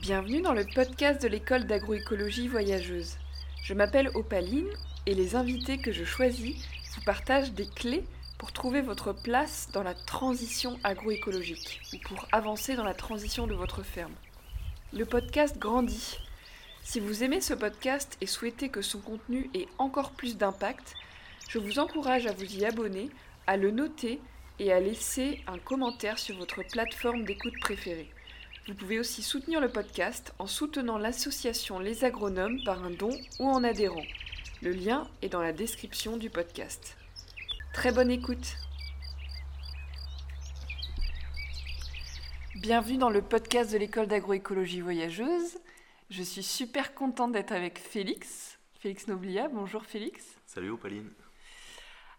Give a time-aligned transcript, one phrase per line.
[0.00, 3.18] Bienvenue dans le podcast de l'école d'agroécologie voyageuse.
[3.62, 4.70] Je m'appelle Opaline
[5.04, 6.56] et les invités que je choisis
[6.94, 8.02] vous partagent des clés
[8.38, 13.52] pour trouver votre place dans la transition agroécologique ou pour avancer dans la transition de
[13.52, 14.14] votre ferme.
[14.94, 16.16] Le podcast grandit.
[16.82, 20.94] Si vous aimez ce podcast et souhaitez que son contenu ait encore plus d'impact,
[21.50, 23.10] je vous encourage à vous y abonner,
[23.46, 24.20] à le noter
[24.58, 28.10] et à laisser un commentaire sur votre plateforme d'écoute préférée.
[28.68, 33.10] Vous pouvez aussi soutenir le podcast en soutenant l'association Les Agronomes par un don
[33.40, 34.04] ou en adhérant.
[34.62, 36.96] Le lien est dans la description du podcast.
[37.74, 38.56] Très bonne écoute
[42.54, 45.58] Bienvenue dans le podcast de l'école d'agroécologie voyageuse.
[46.10, 48.60] Je suis super contente d'être avec Félix.
[48.78, 50.24] Félix Noblia, bonjour Félix.
[50.46, 51.10] Salut Opaline.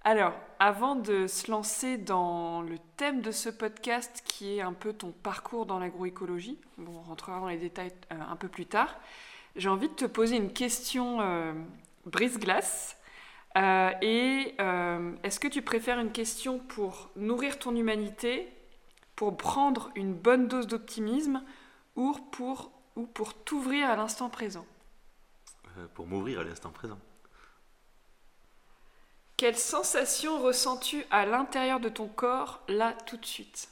[0.05, 4.91] Alors, avant de se lancer dans le thème de ce podcast qui est un peu
[4.91, 8.97] ton parcours dans l'agroécologie, bon, on rentrera dans les détails euh, un peu plus tard,
[9.55, 11.53] j'ai envie de te poser une question euh,
[12.05, 12.97] brise-glace.
[13.55, 14.55] Euh, et
[15.23, 18.51] est-ce que tu préfères une question pour nourrir ton humanité,
[19.15, 21.43] pour prendre une bonne dose d'optimisme
[21.95, 24.65] ou pour, ou pour t'ouvrir à l'instant présent?
[25.93, 26.97] Pour m'ouvrir à l'instant présent.
[29.43, 33.67] Quelle sensation ressens-tu à l'intérieur de ton corps, là, tout de suite?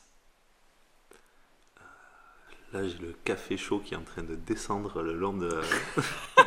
[2.74, 5.48] Là, j'ai le café chaud qui est en train de descendre le long de,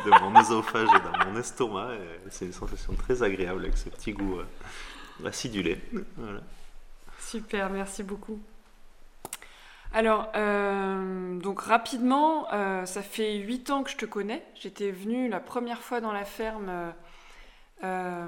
[0.05, 1.97] de mon œsophage et dans mon estomac.
[2.29, 5.81] C'est une sensation très agréable avec ce petit goût euh, acidulé.
[7.17, 8.39] Super, merci beaucoup.
[9.91, 14.45] Alors, euh, donc rapidement, euh, ça fait 8 ans que je te connais.
[14.53, 16.93] J'étais venue la première fois dans la ferme
[17.83, 18.27] euh,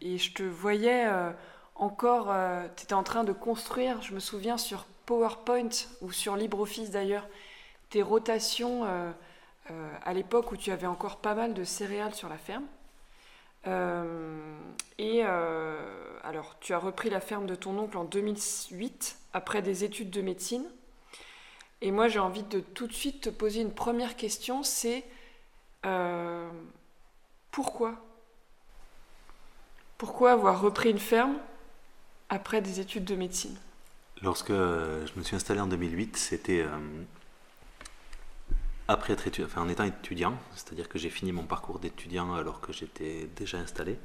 [0.00, 1.30] et je te voyais euh,
[1.74, 6.36] encore, euh, tu étais en train de construire, je me souviens, sur PowerPoint ou sur
[6.36, 7.26] LibreOffice d'ailleurs,
[7.90, 8.84] tes rotations
[10.04, 12.64] à l'époque où tu avais encore pas mal de céréales sur la ferme.
[14.98, 20.10] et alors, tu as repris la ferme de ton oncle en 2008, après des études
[20.10, 20.64] de médecine.
[21.82, 25.04] Et moi, j'ai envie de tout de suite te poser une première question, c'est
[27.50, 27.98] pourquoi
[30.02, 31.36] pourquoi avoir repris une ferme
[32.28, 33.56] après des études de médecine?
[34.20, 37.04] Lorsque je me suis installé en 2008, c'était euh,
[38.88, 42.72] après être enfin, en étant étudiant, c'est-à-dire que j'ai fini mon parcours d'étudiant alors que
[42.72, 43.96] j'étais déjà installé.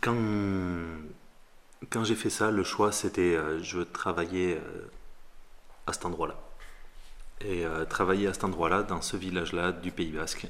[0.00, 0.16] Quand,
[1.88, 4.90] quand j'ai fait ça, le choix c'était euh, je travaillais euh,
[5.86, 6.34] à cet endroit-là.
[7.40, 10.48] Et travailler à cet endroit-là, dans ce village-là du Pays Basque.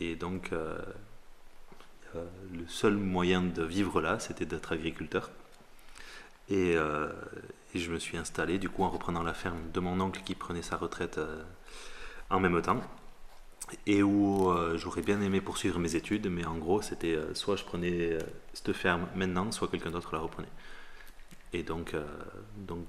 [0.00, 0.50] et donc
[2.16, 5.30] euh, le seul moyen de vivre là, c'était d'être agriculteur.
[6.50, 7.12] Euh,
[7.74, 10.34] et, je me suis installé, du coup, en reprenant la ferme de mon oncle qui
[10.34, 11.42] prenait sa retraite euh,
[12.30, 12.80] en même temps.
[13.86, 18.18] Et où j'aurais bien aimé poursuivre mes études, mais en gros, c'était soit je prenais
[18.52, 20.48] cette ferme maintenant, soit quelqu'un d'autre la reprenait.
[21.52, 21.94] Et donc,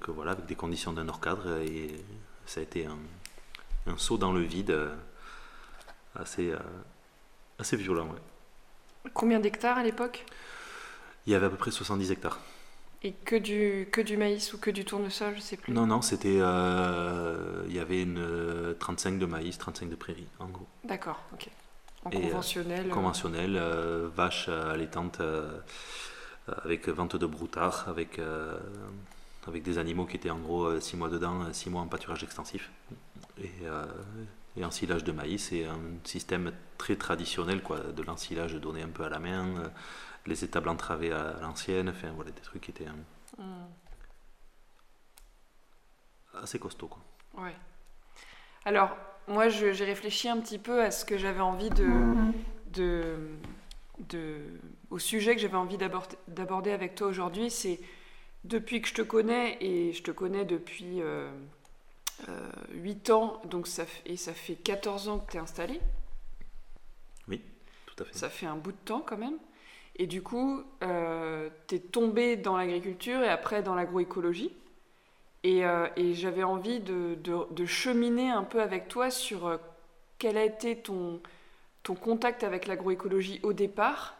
[0.08, 2.04] voilà, avec des conditions d'un hors cadre, et
[2.46, 4.76] ça a été un, saut dans le vide
[6.16, 6.52] assez,
[7.60, 8.08] assez violent.
[8.08, 8.31] Ouais.
[9.14, 10.24] Combien d'hectares à l'époque?
[11.26, 12.40] Il y avait à peu près 70 hectares.
[13.04, 15.72] Et que du, que du maïs ou que du tournesol, je sais plus?
[15.72, 16.38] Non, non, c'était.
[16.40, 20.66] Euh, il y avait une 35 de maïs, 35 de prairies, en gros.
[20.84, 21.48] D'accord, ok.
[22.04, 25.20] En conventionnel euh, Conventionnel, euh, vache allaitante,
[26.64, 28.20] avec vente de broutard, avec,
[29.48, 32.70] avec des animaux qui étaient en gros 6 mois dedans, 6 mois en pâturage extensif.
[33.38, 33.50] Et
[34.56, 39.04] et ensilage de maïs, c'est un système très traditionnel, quoi, de l'ensilage donné un peu
[39.04, 39.68] à la main, euh,
[40.26, 43.68] les étables entravées à l'ancienne, enfin voilà, des trucs qui étaient euh, hmm.
[46.42, 46.88] assez costauds.
[46.88, 47.02] Quoi.
[47.42, 47.54] Ouais.
[48.64, 48.96] Alors,
[49.26, 51.88] moi, j'ai réfléchi un petit peu à ce que j'avais envie de,
[52.72, 53.16] de,
[54.10, 54.38] de,
[54.90, 57.50] au sujet que j'avais envie d'aborder avec toi aujourd'hui.
[57.50, 57.80] C'est
[58.44, 61.00] depuis que je te connais, et je te connais depuis.
[61.00, 61.30] Euh,
[62.72, 65.80] 8 euh, ans, donc ça, et ça fait 14 ans que tu es installé.
[67.28, 67.40] Oui,
[67.86, 68.16] tout à fait.
[68.16, 69.38] Ça fait un bout de temps quand même.
[69.96, 74.52] Et du coup, euh, tu es tombé dans l'agriculture et après dans l'agroécologie.
[75.44, 79.56] Et, euh, et j'avais envie de, de, cheminer un peu avec toi sur euh,
[80.18, 81.20] quel a été ton,
[81.82, 84.16] ton contact avec l'agroécologie au départ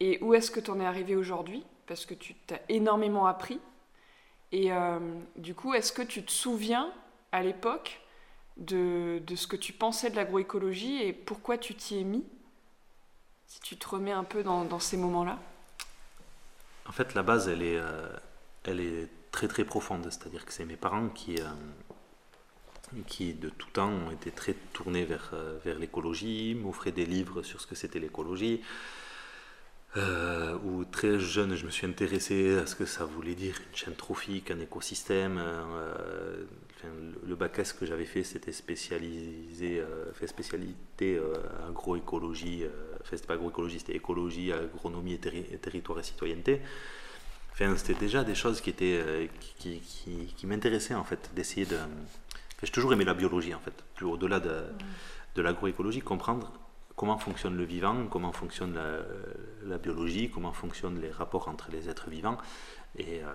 [0.00, 3.60] et où est-ce que tu en es arrivé aujourd'hui, parce que tu t'as énormément appris.
[4.50, 4.70] Et
[5.36, 6.92] du coup, est-ce que tu te souviens
[7.32, 8.00] à l'époque
[8.58, 12.24] de, ce que tu pensais de l'agroécologie et pourquoi tu t'y es mis
[13.46, 15.38] Si tu te remets un peu dans, ces moments-là?
[16.86, 18.08] En fait, la base, elle est, euh,
[18.64, 20.06] elle est très très profonde.
[20.10, 21.44] C'est-à-dire que c'est mes parents qui, euh,
[22.92, 27.60] de tout temps ont été très tournés vers, euh, vers l'écologie, m'offraient des livres sur
[27.60, 28.60] ce que c'était l'écologie.
[29.98, 33.76] Euh, où très jeune, je me suis intéressé à ce que ça voulait dire une
[33.76, 35.42] chaîne trophique, un écosystème.
[37.26, 41.20] Le bac S que j'avais fait, c'était spécialisé, euh, fait spécialité
[41.68, 42.64] agroécologie,
[43.00, 46.60] enfin c'était pas agroécologie, c'était écologie, agronomie et, territoire et citoyenneté.
[47.52, 49.80] Enfin, c'était déjà des choses qui qui,
[50.36, 51.76] qui, m'intéressaient en fait, d'essayer de.
[52.62, 54.62] j'ai toujours aimé la biologie en fait, plus au-delà de,
[55.34, 56.52] de l'agroécologie, comprendre
[56.96, 58.78] comment fonctionne le vivant, comment fonctionne
[59.64, 62.38] la, biologie, comment fonctionnent les rapports entre les êtres vivants
[62.96, 63.32] et euh,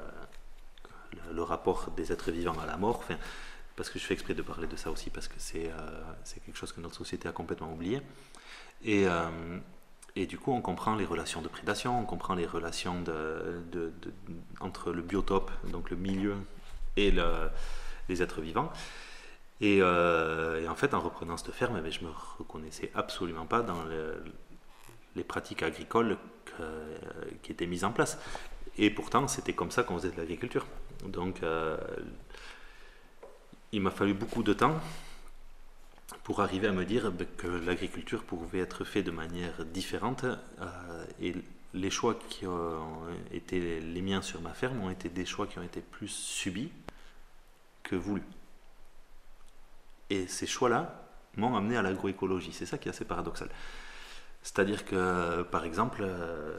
[1.33, 3.03] le, rapport des êtres vivants à la mort.
[3.77, 6.01] Parce que je fais exprès de parler de ça aussi, parce que c'est euh,
[6.43, 8.01] quelque chose que notre société a complètement oublié.
[8.83, 9.59] Et, euh,
[10.15, 13.03] et, du coup, on comprend les relations de prédation, on comprend les relations
[14.59, 16.37] entre le biotope, donc le milieu,
[16.95, 17.51] et le,
[18.09, 18.71] les êtres vivants.
[19.61, 23.61] Euh, et, en fait, en reprenant cette ferme, eh je ne me reconnaissais absolument pas
[23.61, 23.83] dans
[25.15, 26.17] les pratiques agricoles
[27.43, 28.17] qui étaient mises en place.
[28.79, 30.65] Et pourtant, c'était comme ça qu'on faisait de l'agriculture.
[31.05, 31.77] Donc, euh,
[33.71, 34.79] il m'a fallu beaucoup de temps
[36.23, 40.23] pour arriver à me dire ben, que l'agriculture pouvait être faite de manière différente.
[40.23, 41.35] Euh, et
[41.73, 45.59] les choix qui ont été les miens sur ma ferme ont été des choix qui
[45.59, 46.71] ont été plus subis
[47.83, 48.23] que voulus.
[50.09, 51.03] Et ces choix-là
[51.35, 52.51] m'ont amené à l'agroécologie.
[52.53, 53.49] C'est ça qui est assez paradoxal.
[54.41, 56.56] C'est-à-dire que, par exemple, euh,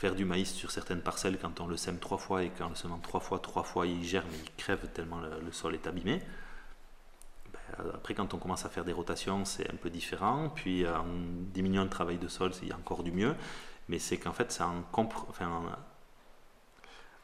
[0.00, 2.74] faire du maïs sur certaines parcelles quand on le sème trois fois et qu'en le
[2.74, 6.22] semant trois fois, trois fois, il germe, il crève tellement le, sol est abîmé.
[7.52, 10.48] Ben, après, quand on commence à faire des rotations, c'est un peu différent.
[10.54, 11.04] Puis, en
[11.52, 13.34] diminuant le travail de sol, il y a encore du mieux.
[13.90, 14.86] Mais c'est qu'en fait, ça en,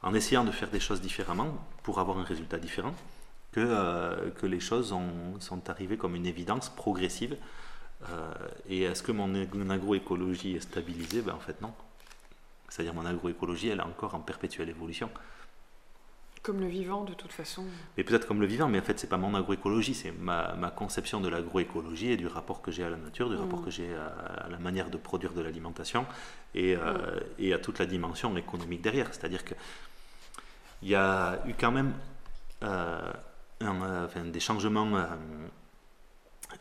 [0.03, 2.95] en essayant de faire des choses différemment pour avoir un résultat différent,
[3.53, 4.95] que, euh, que les choses
[5.41, 7.39] sont arrivées comme une évidence progressive.
[8.11, 8.33] Euh,
[8.69, 11.23] et est-ce que mon, agroécologie est stabilisée?
[11.23, 11.73] Ben, En fait, non.
[12.69, 15.11] C'est-à-dire mon agroécologie, elle est encore en perpétuelle évolution.
[16.43, 17.65] Comme le vivant, de toute façon.
[17.97, 20.71] Mais peut-être comme le vivant, mais en fait, c'est pas mon agroécologie, c'est ma, ma,
[20.71, 23.65] conception de l'agroécologie et du rapport que j'ai à la nature, du rapport mmh.
[23.65, 26.07] que j'ai à, la manière de produire de l'alimentation
[26.55, 27.21] et, euh, mmh.
[27.41, 29.13] et, à toute la dimension économique derrière.
[29.13, 29.57] C'est-à-dire qu'il
[30.83, 31.95] y a eu quand même
[32.63, 33.13] euh,
[34.27, 35.07] des changements euh,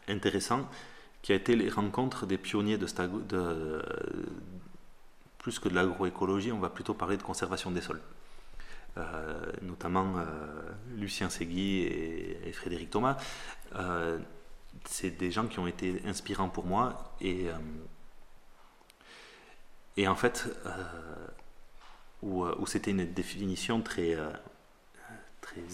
[0.07, 0.68] intéressants
[1.22, 2.88] qui a été les rencontres des pionniers de,
[3.28, 3.81] de
[5.45, 8.01] plus que de l'agroécologie, on va plutôt parler de conservation des sols.
[8.97, 10.15] Euh, notamment
[10.95, 13.15] Lucien Segui et, Frédéric Thomas.
[14.86, 17.47] c'est des gens qui ont été inspirants pour moi et,
[20.07, 20.50] en fait,
[22.24, 24.18] où, c'était une définition très,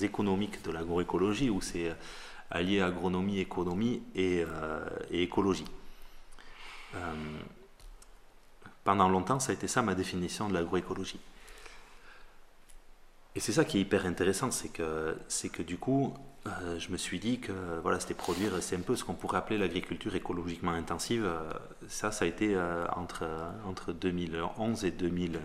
[0.01, 1.93] économique de l'agroécologie, où c'est euh,
[2.49, 5.65] allié agronomie, économie et, euh, écologie.
[6.95, 7.13] Euh,
[8.83, 11.19] pendant longtemps, ça a été ça ma définition de l'agroécologie.
[13.35, 16.13] Et c'est ça qui est hyper intéressant, c'est que, c'est que du coup,
[16.77, 19.57] je me suis dit que voilà, c'était produire, c'est un peu ce qu'on pourrait appeler
[19.57, 21.29] l'agriculture écologiquement intensive.
[21.87, 22.59] ça, ça a été
[22.93, 23.25] entre,
[23.65, 25.39] entre 2011 et 2000,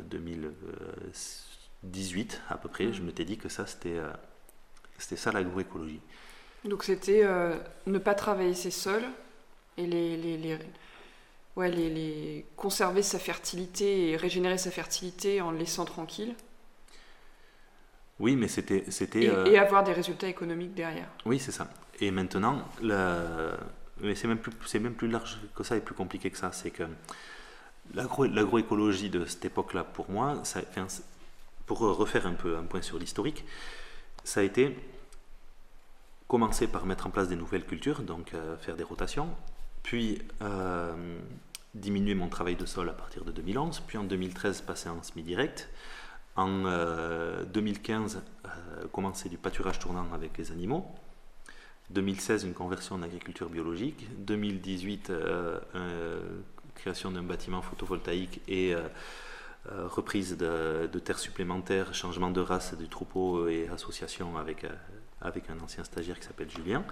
[0.00, 0.52] 2000
[1.82, 4.10] 18 à peu près, je m'étais dit que ça, c'était euh,
[4.98, 6.00] c'était ça l'agroécologie.
[6.64, 7.56] Donc c'était euh,
[7.86, 9.04] ne pas travailler ses sols
[9.76, 10.58] et les, les, les
[11.56, 16.34] ouais, les, les, conserver sa fertilité et régénérer sa fertilité en le laissant tranquille.
[18.18, 18.84] Oui, mais c'était...
[19.14, 21.08] Et, euh, et, avoir des résultats économiques derrière.
[21.24, 21.68] Oui, c'est ça.
[22.00, 26.38] Et maintenant, mais c'est même, plus, même plus large que ça et plus compliqué que
[26.38, 26.52] ça.
[26.52, 26.84] C'est que
[27.94, 30.60] l'agroécologie de cette époque-là, pour moi, ça,
[31.66, 33.44] pour refaire un peu un point sur l'historique,
[34.24, 34.76] ça a été
[36.32, 39.28] commencer par mettre en place des nouvelles cultures, donc euh, faire des rotations,
[39.82, 41.18] puis euh,
[41.74, 45.68] diminuer mon travail de sol à partir de 2011, puis en 2013 passer en semi-direct,
[46.36, 46.62] en
[47.52, 48.48] 2015 euh,
[48.92, 50.86] commencer du pâturage tournant avec les animaux,
[51.90, 55.12] 2016 une conversion en agriculture biologique, 2018
[56.74, 58.74] création d'un bâtiment photovoltaïque et
[59.70, 64.70] euh, reprise de, terres supplémentaires, changement de race du troupeau et association avec, euh,
[65.20, 66.84] avec un ancien stagiaire qui s'appelle Julien.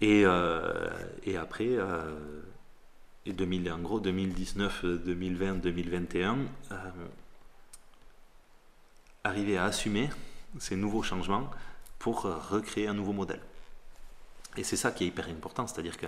[0.00, 0.90] Et, euh,
[1.24, 1.76] et après,
[3.26, 6.38] 2000, en gros 2019, 2020, 2021,
[9.24, 10.08] arriver à assumer
[10.58, 11.50] ces nouveaux changements
[11.98, 13.40] pour recréer un nouveau modèle.
[14.56, 16.06] Et c'est ça qui est hyper important, c'est-à-dire que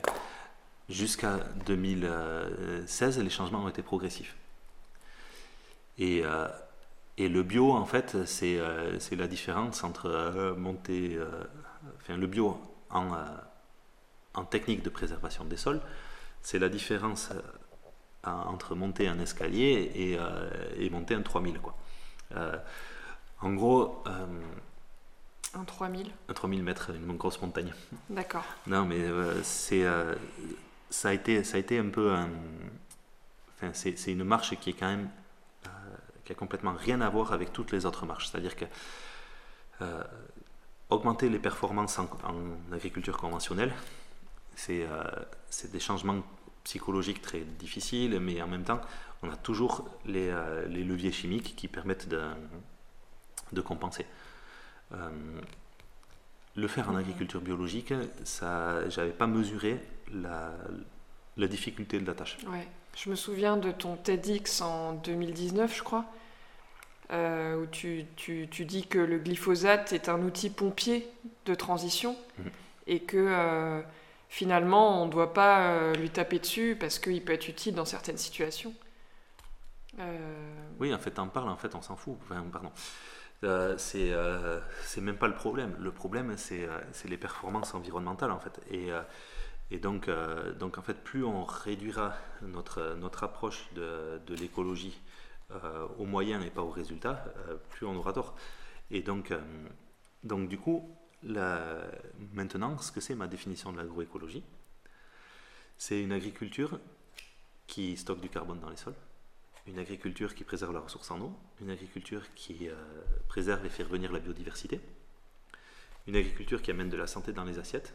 [0.88, 4.36] jusqu'à 2016, les changements ont été progressifs.
[5.98, 6.48] Et, euh,
[7.18, 8.58] le bio, en fait, c'est
[8.98, 11.18] c'est la différence entre monter,
[11.98, 13.12] enfin le bio en,
[14.34, 15.80] en technique de préservation des sols,
[16.42, 17.30] c'est la différence
[18.24, 20.18] entre monter un escalier et,
[20.84, 21.58] et monter un 3000.
[21.58, 21.74] Quoi.
[23.40, 24.04] en gros,
[25.54, 27.72] un 3000 Un 3000 mètres, une grosse montagne.
[28.08, 28.44] D'accord.
[28.66, 30.14] Non, mais euh, c'est, euh,
[30.90, 32.28] ça, a été, ça a été un peu un.
[33.56, 35.10] Enfin, c'est, c'est une marche qui est quand même.
[35.66, 35.70] Euh,
[36.24, 38.28] qui a complètement rien à voir avec toutes les autres marches.
[38.30, 38.64] C'est-à-dire que.
[40.88, 42.08] augmenter les performances en,
[42.72, 43.72] agriculture conventionnelle,
[44.54, 44.86] c'est,
[45.48, 46.22] c'est des changements
[46.64, 48.80] psychologiques très difficiles, mais en même temps,
[49.22, 50.32] on a toujours les,
[50.68, 52.22] les leviers chimiques qui permettent de,
[53.52, 54.06] de compenser.
[54.92, 55.10] Euh,
[56.56, 59.80] le faire en agriculture biologique, ça, j'avais pas mesuré
[60.12, 60.52] la,
[61.36, 62.38] la, difficulté de la tâche.
[62.48, 62.66] Ouais.
[62.96, 66.06] Je me souviens de ton TEDx en 2019, je crois,
[67.12, 71.08] euh, où tu, tu, tu, dis que le glyphosate est un outil pompier
[71.46, 72.50] de transition mhm.
[72.88, 73.80] et que euh,
[74.30, 78.16] finalement on ne doit pas lui taper dessus parce qu'il peut être utile dans certaines
[78.16, 78.72] situations.
[80.78, 82.16] Oui, en fait, en parle, en fait, on s'en fout.
[82.52, 82.72] Pardon.
[83.42, 85.74] Euh, c'est euh, c'est même pas le problème.
[85.78, 88.60] Le problème, c'est euh, les performances environnementales, en fait.
[88.70, 88.88] Et,
[89.70, 90.10] et donc,
[90.58, 95.00] donc, en fait, plus on réduira notre, notre approche de, de l'écologie
[95.98, 97.24] aux moyens et pas aux résultats,
[97.70, 98.36] plus on aura tort.
[98.90, 99.32] Et donc,
[100.22, 100.88] donc du coup,
[101.22, 104.42] maintenant, ce que c'est ma définition de l'agroécologie,
[105.76, 106.78] c'est une agriculture
[107.66, 108.94] qui stocke du carbone dans les sols
[109.66, 112.74] une agriculture qui préserve la ressource en eau, une agriculture qui euh,
[113.28, 114.80] préserve et fait revenir la biodiversité,
[116.06, 117.94] une agriculture qui amène de la santé dans les assiettes,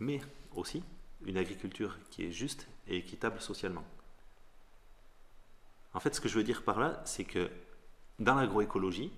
[0.00, 0.20] mais
[0.52, 0.82] aussi
[1.24, 3.84] une agriculture qui est juste et équitable socialement.
[5.92, 7.48] En fait, ce que je veux dire par là, c'est que
[8.18, 9.12] dans l'agroécologie,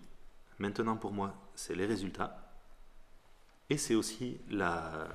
[0.59, 2.47] maintenant pour moi, c'est les résultats,
[3.69, 5.09] et c'est aussi la,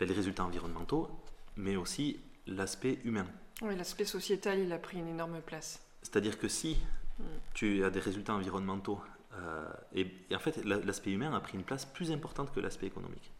[0.00, 1.08] les résultats environnementaux,
[1.56, 3.26] mais aussi l'aspect humain.
[3.62, 5.80] Oui, l'aspect sociétal, il a pris une énorme place.
[6.02, 6.76] C'est-à-dire que si
[7.18, 7.24] mm.
[7.54, 9.00] tu as des résultats environnementaux,
[9.36, 9.64] euh,
[9.94, 13.32] et, en fait l'aspect humain a pris une place plus importante que l'aspect économique.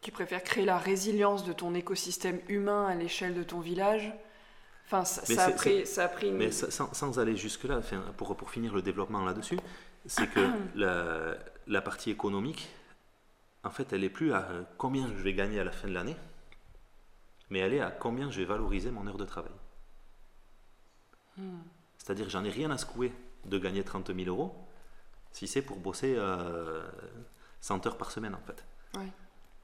[0.00, 4.12] Tu préfères créer la résilience de ton écosystème humain à l'échelle de ton village
[4.90, 6.38] Enfin, ça, a, pris, ça a pris une...
[6.38, 7.82] Mais sans, aller jusque-là,
[8.16, 9.58] pour, pour finir le développement là-dessus,
[10.06, 10.40] c'est que
[10.74, 12.70] la, la partie économique,
[13.64, 16.16] en fait, elle est plus à combien je vais gagner à la fin de l'année,
[17.50, 19.52] mais elle est à combien je vais valoriser mon heure de travail.
[21.36, 21.60] Hmm.
[21.98, 23.12] C'est-à-dire, j'en ai rien à secouer
[23.44, 24.54] de gagner 30 000 euros
[25.32, 28.64] si c'est pour bosser 100 euh, heures par semaine, en fait.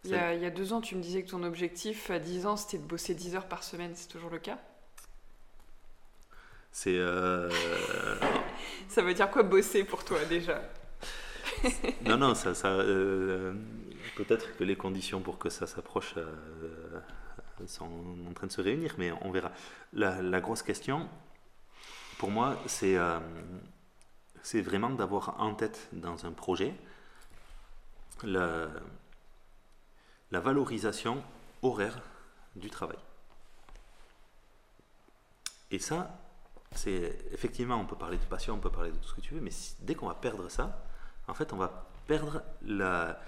[0.04, 2.19] Il y, a, il y, a, deux ans, tu me disais que ton objectif à
[2.19, 3.93] 10 ans, c'était de bosser 10 heures par semaine.
[3.95, 4.59] C'est toujours le cas?
[6.75, 6.99] C'est.
[6.99, 7.49] Euh,
[8.88, 10.61] ça veut dire quoi bosser pour toi déjà?
[12.04, 12.52] Non, non, ça.
[12.52, 13.54] ça euh,
[14.16, 16.16] Peut-être que les conditions pour que ça s'approche
[17.66, 17.88] sont
[18.28, 19.52] en train de se réunir, mais on verra.
[19.93, 21.09] La, grosse question,
[22.19, 23.21] pour moi, c'est euh,
[24.43, 26.75] c'est vraiment d'avoir en tête dans un projet
[28.25, 28.66] la,
[30.33, 31.23] la valorisation
[31.62, 32.00] horaire
[32.57, 32.99] du travail.
[35.71, 36.24] Et ça,
[36.75, 39.35] c'est effectivement, on peut parler de passion, on peut parler de tout ce que tu
[39.35, 39.50] veux, mais
[39.81, 40.85] dès qu'on va perdre ça,
[41.28, 43.21] en fait, on va perdre la,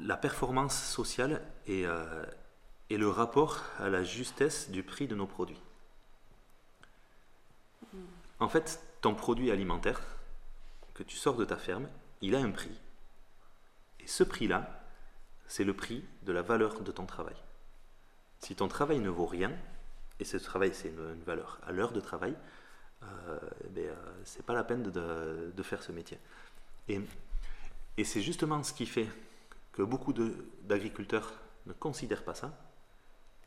[0.00, 2.24] la performance sociale et, euh,
[2.90, 5.60] et le rapport à la justesse du prix de nos produits.
[8.40, 10.00] En fait, ton produit alimentaire
[10.94, 11.88] que tu sors de ta ferme,
[12.20, 12.78] il a un prix.
[14.00, 14.82] Et ce prix-là,
[15.46, 17.36] c'est le prix de la valeur de ton travail.
[18.40, 19.52] Si ton travail ne vaut rien,
[20.22, 22.34] et ce travail c'est une, valeur à l'heure de travail,
[23.02, 23.38] euh,
[23.70, 26.16] ben, euh, c'est pas la peine de, faire ce métier.
[26.88, 27.00] Et,
[28.04, 29.08] c'est justement ce qui fait
[29.72, 30.12] que beaucoup
[30.62, 31.32] d'agriculteurs
[31.66, 32.56] ne considèrent pas ça,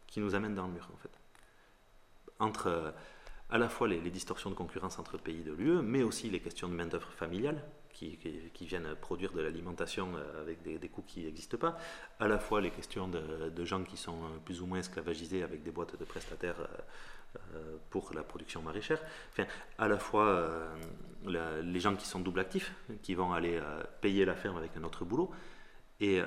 [0.08, 1.10] qui nous amène dans le mur, en fait.
[2.40, 2.92] Entre euh,
[3.50, 6.68] à la fois les, distorsions de concurrence entre pays de l'UE, mais aussi les questions
[6.68, 7.64] de main-d'œuvre familiale
[7.96, 11.78] qui, viennent produire de l'alimentation euh, avec des, coûts qui n'existent pas,
[12.20, 15.64] à la fois les questions de, gens qui sont euh, plus ou moins esclavagisés avec
[15.64, 16.68] des boîtes de prestataires
[17.90, 19.46] pour la production maraîchère, enfin,
[19.78, 20.50] à la fois
[21.26, 23.60] les gens qui sont double actifs, qui vont aller
[24.00, 25.30] payer la ferme avec un autre boulot,
[26.00, 26.22] et,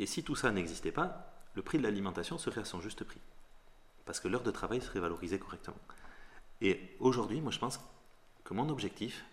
[0.00, 3.20] et si tout ça n'existait pas, le prix de l'alimentation serait à son juste prix.
[4.06, 5.78] Parce que l'heure de travail serait valorisée correctement.
[6.60, 7.78] Et aujourd'hui, moi je pense
[8.42, 9.24] que mon objectif,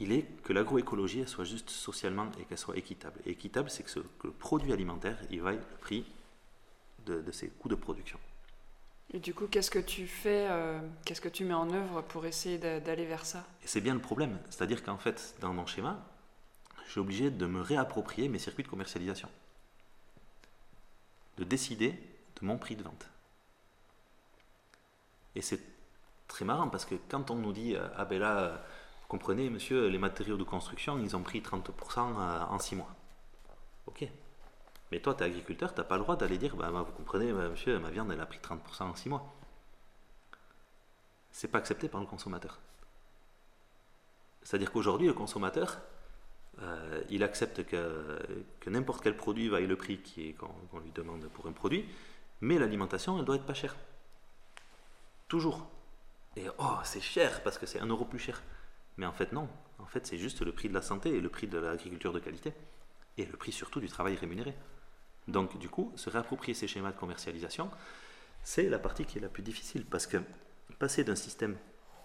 [0.00, 3.20] il est que l'agroécologie soit juste socialement et qu'elle soit équitable.
[3.26, 6.04] Et équitable, c'est que, le produit alimentaire, il vaille le prix
[7.04, 8.18] de, ses coûts de production.
[9.12, 12.24] Et du coup, qu'est-ce que tu fais, euh, qu'est-ce que tu mets en œuvre pour
[12.24, 13.44] essayer d'aller vers ça?
[13.62, 14.38] Et c'est bien le problème.
[14.48, 16.02] C'est-à-dire qu'en fait, dans mon schéma,
[16.86, 19.28] je suis obligé de me réapproprier mes circuits de commercialisation.
[21.36, 21.90] De décider
[22.40, 23.06] de mon prix de vente.
[25.34, 25.60] Et c'est
[26.26, 28.60] très marrant parce que quand on nous dit euh, Ah ben là, vous
[29.10, 31.66] comprenez, monsieur, les matériaux de construction, ils ont pris 30%
[31.98, 32.94] euh, en 6 mois.
[33.86, 34.06] Ok.
[34.92, 37.32] Mais toi, tu es agriculteur, tu n'as pas le droit d'aller dire bah, Vous comprenez,
[37.32, 39.34] bah, monsieur, ma viande, elle a pris 30% en 6 mois.
[41.32, 42.60] C'est pas accepté par le consommateur.
[44.42, 45.78] C'est-à-dire qu'aujourd'hui, le consommateur,
[46.62, 48.18] euh, il accepte que,
[48.60, 50.00] que n'importe quel produit vaille le prix
[50.38, 51.84] qu'on lui demande pour un produit,
[52.40, 53.76] mais l'alimentation, elle doit être pas chère.
[55.28, 55.66] Toujours.
[56.36, 58.40] Et oh, c'est cher parce que c'est un euro plus cher.
[59.00, 59.48] Mais en fait, non.
[59.78, 62.18] En fait, c'est juste le prix de la santé et le prix de l'agriculture de
[62.18, 62.52] qualité.
[63.16, 64.54] Et le prix surtout du travail rémunéré.
[65.26, 67.70] Donc, du coup, se réapproprier ces schémas de commercialisation,
[68.42, 69.86] c'est la partie qui est la plus difficile.
[69.86, 70.18] Parce que
[70.78, 71.56] passer d'un système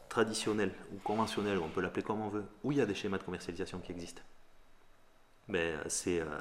[0.08, 3.18] traditionnel ou conventionnel, on peut l'appeler comme on veut, où il y a des schémas
[3.18, 4.22] de commercialisation qui existent,
[5.50, 6.40] ben, c'est euh,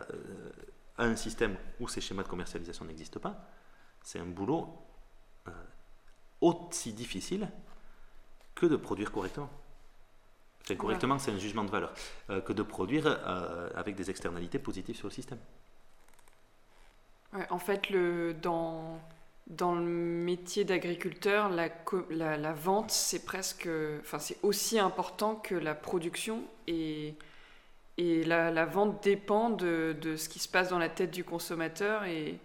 [0.99, 3.51] un système où ces schémas de commercialisation n'existent pas,
[4.05, 4.69] c'est un boulot
[5.49, 5.51] euh,
[6.41, 7.51] aussi difficile
[8.55, 9.51] que de produire correctement.
[10.73, 11.93] Correctement, c'est un jugement de valeur,
[12.31, 13.07] euh, que de produire
[13.77, 15.39] avec des externalités positives sur le système.
[17.51, 18.99] en fait, le, dans,
[19.47, 21.69] dans le métier d'agriculteur, la,
[22.11, 23.69] la, la, vente, c'est presque,
[24.01, 27.15] enfin, c'est aussi important que la production et
[27.97, 32.05] et la, vente dépend de, de, ce qui se passe dans la tête du consommateur
[32.05, 32.39] et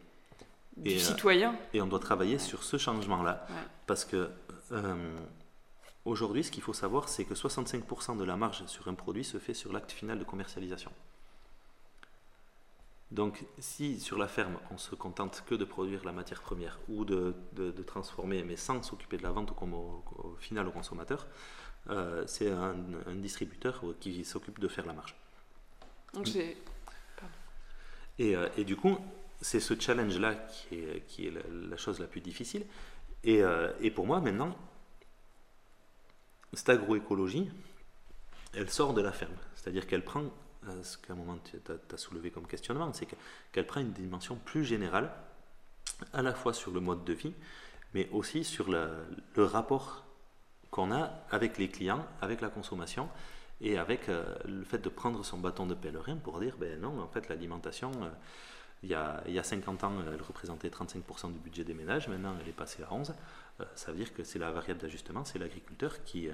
[0.78, 1.56] du euh, citoyen.
[1.74, 3.46] Et on doit travailler sur ce changement-là.
[3.88, 4.30] Parce que
[4.72, 5.18] euh,
[6.06, 9.38] aujourd'hui, ce qu'il faut savoir, c'est que 65% de la marge sur un produit se
[9.38, 10.92] fait sur l'acte final de commercialisation.
[13.12, 17.06] Donc, si sur la ferme, on se contente que de produire la matière première ou
[17.06, 21.26] de, de, transformer, mais sans s'occuper de la vente au, au, final au consommateur,
[21.90, 22.76] euh, c'est un,
[23.08, 25.16] un, distributeur qui s'occupe de faire la marge.
[28.20, 28.98] Et, euh, et, du coup,
[29.42, 31.34] c'est ce challenge-là qui est, qui est
[31.70, 32.64] la, chose la plus difficile.
[33.24, 34.56] Et, euh, et, pour moi, maintenant,
[36.54, 37.50] cette agroécologie,
[38.54, 39.36] elle sort de la ferme.
[39.56, 40.24] C'est-à-dire qu'elle prend,
[40.68, 43.08] euh, ce qu'à un moment tu as, soulevé comme questionnement, c'est
[43.52, 45.12] qu'elle prend une dimension plus générale,
[46.14, 47.34] à la fois sur le mode de vie,
[47.94, 50.06] mais aussi sur le rapport
[50.72, 53.10] qu'on a avec les clients, avec la consommation,
[53.62, 57.00] et avec euh, le fait de prendre son bâton de pèlerin pour dire, ben non,
[57.00, 58.10] en fait, l'alimentation, euh,
[58.84, 62.08] il, y a, il y a 50 ans, elle représentait 35% du budget des ménages,
[62.08, 63.14] maintenant elle est passée à 11.
[63.60, 66.30] Euh, ça veut dire que c'est la variable d'ajustement, c'est l'agriculteur qui,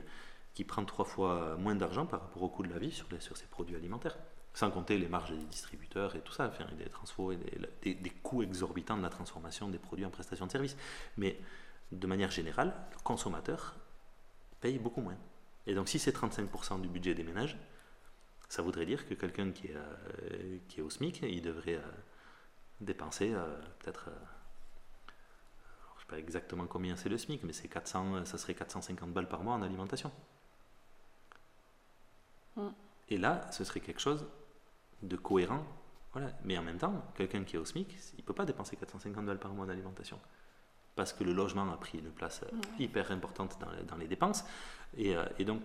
[0.54, 3.38] qui prend trois fois moins d'argent par rapport au coût de la vie sur, sur
[3.38, 4.18] ses produits alimentaires.
[4.54, 7.38] Sans compter les marges des distributeurs et tout ça, des transfos et
[7.84, 10.78] des, coûts exorbitants de la transformation des produits en prestation de services.
[11.18, 11.38] Mais
[11.92, 13.76] de manière générale, le consommateur
[14.62, 15.18] paye beaucoup moins.
[15.68, 17.58] Et donc si c'est 35% du budget des ménages,
[18.50, 21.92] ça voudrait dire que quelqu'un qui, est, euh, qui est au SMIC, il devrait euh,
[22.80, 24.10] dépenser euh, peut-être,
[26.06, 29.44] sais pas exactement combien c'est le SMIC, mais c'est 400, ça serait 450 balles par
[29.44, 30.12] mois en alimentation.
[32.56, 32.70] Mm.
[33.10, 34.26] Et là, ce serait quelque chose
[35.02, 35.64] de cohérent.
[36.14, 36.32] Voilà.
[36.44, 39.26] Mais en même temps, quelqu'un qui est au SMIC, il ne peut pas dépenser 450
[39.26, 40.20] balles par mois en alimentation
[40.96, 44.46] parce que le logement a pris une place euh, hyper importante dans, les dépenses.
[44.98, 45.62] Et, euh, donc,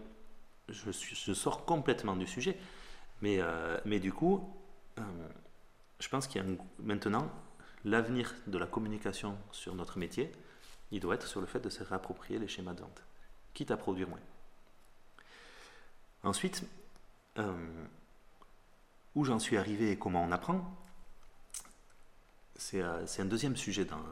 [0.68, 2.56] je, je, sors complètement du sujet.
[3.22, 4.48] Mais, euh, mais du coup,
[5.98, 6.48] je pense qu'il y a
[6.78, 7.30] maintenant
[7.84, 10.32] l'avenir de la communication sur notre métier,
[10.90, 13.02] il doit être sur le fait de se réapproprier les schémas de vente,
[13.54, 14.20] quitte à produire moins.
[16.22, 16.64] Ensuite,
[19.14, 20.76] où j'en suis arrivé et comment on apprend,
[22.56, 24.02] c'est un deuxième sujet dans,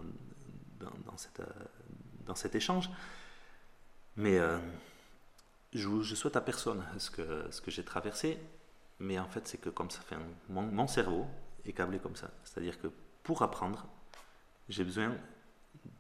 [0.81, 2.91] dans, euh, cet échange.
[4.17, 4.59] Mais euh,
[5.75, 8.39] je, souhaite à personne ce que, j'ai traversé,
[8.99, 10.17] mais en fait, c'est que comme ça fait
[10.49, 11.27] mon, mon, cerveau
[11.67, 12.31] est câblé comme ça.
[12.45, 12.89] C'est-à-dire que
[13.29, 13.85] pour apprendre,
[14.71, 15.15] j'ai besoin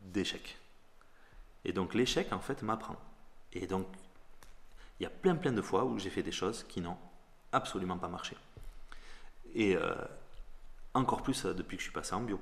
[0.01, 0.57] d'échecs.
[1.67, 2.97] Et donc l'échec, en fait, m'apprend.
[3.53, 3.87] Et donc,
[4.99, 6.97] il y a plein, plein de fois où j'ai fait des choses qui n'ont
[7.53, 8.35] absolument pas marché.
[9.55, 9.95] Et euh,
[10.95, 12.41] encore plus depuis que je suis passé en bio.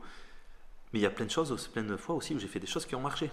[0.93, 2.69] Mais il y a plein de choses, plein de fois aussi où j'ai fait des
[2.69, 3.29] choses qui ont marché,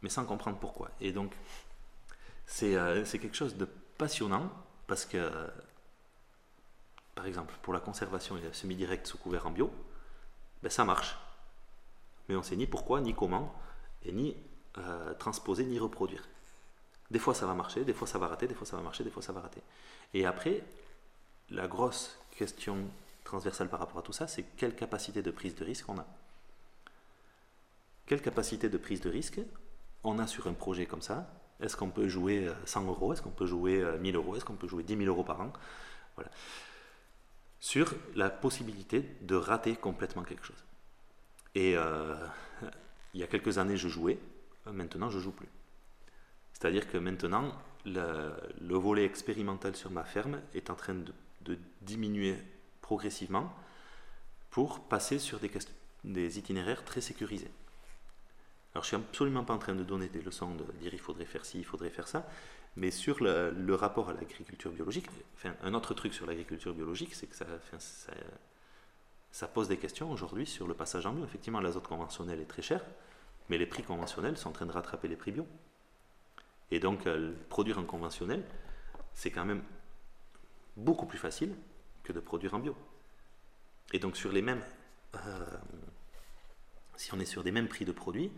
[0.00, 0.90] mais sans comprendre pourquoi.
[1.02, 1.34] Et donc,
[2.46, 3.66] c'est euh, quelque chose de
[3.98, 4.50] passionnant
[4.86, 5.50] parce que,
[7.14, 9.70] par exemple, pour la conservation et semi-direct sous couvert en bio,
[10.64, 11.14] ben, ça marche.
[12.28, 13.54] Mais on sait ni pourquoi, ni comment,
[14.02, 14.34] et ni
[14.78, 16.26] euh, transposer, ni reproduire.
[17.10, 19.04] Des fois ça va marcher, des fois ça va rater, des fois ça va marcher,
[19.04, 19.60] des fois ça va rater.
[20.14, 20.62] Et après,
[21.50, 22.78] la grosse question
[23.24, 26.06] transversale par rapport à tout ça, c'est quelle capacité de prise de risque on a?
[28.06, 29.40] Quelle capacité de prise de risque
[30.02, 33.12] on a sur un projet comme ça, est-ce qu'on peut jouer 100 euros?
[33.12, 34.34] Est-ce qu'on peut jouer 1000 euros?
[34.36, 35.52] Est-ce qu'on peut jouer 10 000 euros par an?
[36.16, 36.30] Voilà.
[37.64, 40.62] Sur la possibilité de rater complètement quelque chose.
[41.54, 42.14] Et euh,
[43.14, 44.18] il y a quelques années, je jouais.
[44.70, 45.48] Maintenant, je joue plus.
[46.52, 47.54] C'est-à-dire que maintenant,
[47.86, 52.36] le, volet expérimental sur ma ferme est en train de, diminuer
[52.82, 53.50] progressivement
[54.50, 55.50] pour passer sur des,
[56.04, 57.50] des itinéraires très sécurisés.
[58.74, 61.24] Alors, je suis absolument pas en train de donner des leçons, de dire il faudrait
[61.24, 62.28] faire ci, il faudrait faire ça,
[62.76, 65.06] mais sur le, rapport à l'agriculture biologique,
[65.62, 67.46] un autre truc sur l'agriculture biologique, c'est que ça,
[69.30, 71.24] ça, pose des questions aujourd'hui sur le passage en bio.
[71.24, 72.84] Effectivement, l'azote conventionnel est très cher,
[73.48, 75.46] mais les prix conventionnels sont en train de rattraper les prix bio.
[76.70, 78.42] Et donc, euh, produire en conventionnel,
[79.12, 79.62] c'est quand même
[80.76, 81.54] beaucoup plus facile
[82.02, 82.74] que de produire en bio.
[83.92, 84.62] Et donc, sur les mêmes.
[85.14, 85.46] Euh,
[86.96, 88.32] si on est sur des mêmes prix de produits,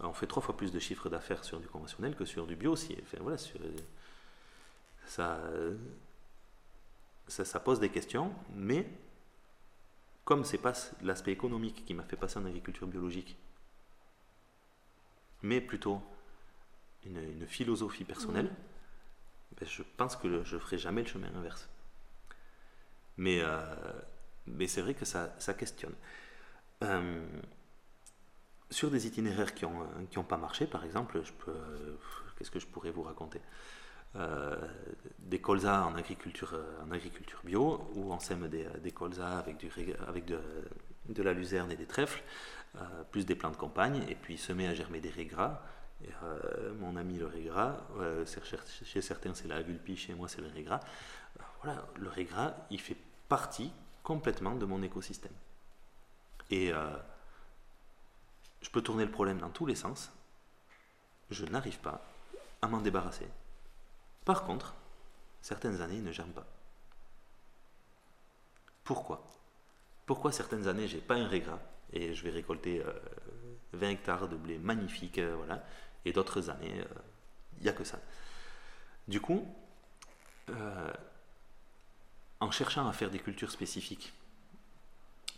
[0.00, 2.72] on fait trois fois plus de chiffre d'affaires sur du conventionnel que sur du bio
[2.72, 2.96] aussi.
[3.02, 3.36] Enfin, voilà,
[5.06, 5.40] ça,
[7.26, 8.86] ça, pose des questions, mais
[10.24, 13.36] comme c'est pas l'aspect économique qui m'a fait passer en agriculture biologique,
[15.42, 16.02] mais plutôt
[17.04, 18.50] une, philosophie personnelle,
[19.58, 21.68] ben, je pense que je ne ferai jamais le chemin inverse.
[23.16, 23.74] Mais, euh,
[24.46, 25.94] mais c'est vrai que ça, ça questionne.
[26.84, 27.26] Euh,
[28.70, 31.54] sur des itinéraires qui n'ont euh, qui ont pas marché, par exemple, je peux,
[32.36, 33.40] qu'est-ce que je pourrais vous raconter?
[34.16, 34.56] Euh,
[35.18, 39.58] Des colzas en agriculture, euh, en agriculture bio, où on sème des, des colzas avec,
[39.58, 39.70] du,
[40.06, 42.22] avec de, la luzerne et des trèfles,
[43.10, 45.62] plus des plants de campagne, et puis se met à germer des régras.
[46.78, 47.78] Mon ami le régras,
[48.84, 50.78] chez certains c'est la vulpie, chez moi c'est le régras.
[51.62, 52.96] voilà, le régras, il fait
[53.28, 53.72] partie
[54.04, 55.32] complètement de mon écosystème.
[56.50, 56.72] Et
[58.62, 60.10] je peux tourner le problème dans tous les sens.
[61.30, 62.02] Je n'arrive pas
[62.62, 63.28] à m'en débarrasser.
[64.24, 64.74] Par contre,
[65.40, 66.46] certaines années, ne germent pas.
[68.84, 69.26] Pourquoi?
[70.06, 71.60] Pourquoi certaines années, j'ai pas un régras
[71.92, 72.82] et je vais récolter
[73.72, 75.64] 20 euh, hectares de blé magnifique, euh, voilà,
[76.04, 77.98] et d'autres années, il euh, n'y a que ça.
[79.06, 79.46] Du coup,
[82.40, 84.14] en cherchant à faire des cultures spécifiques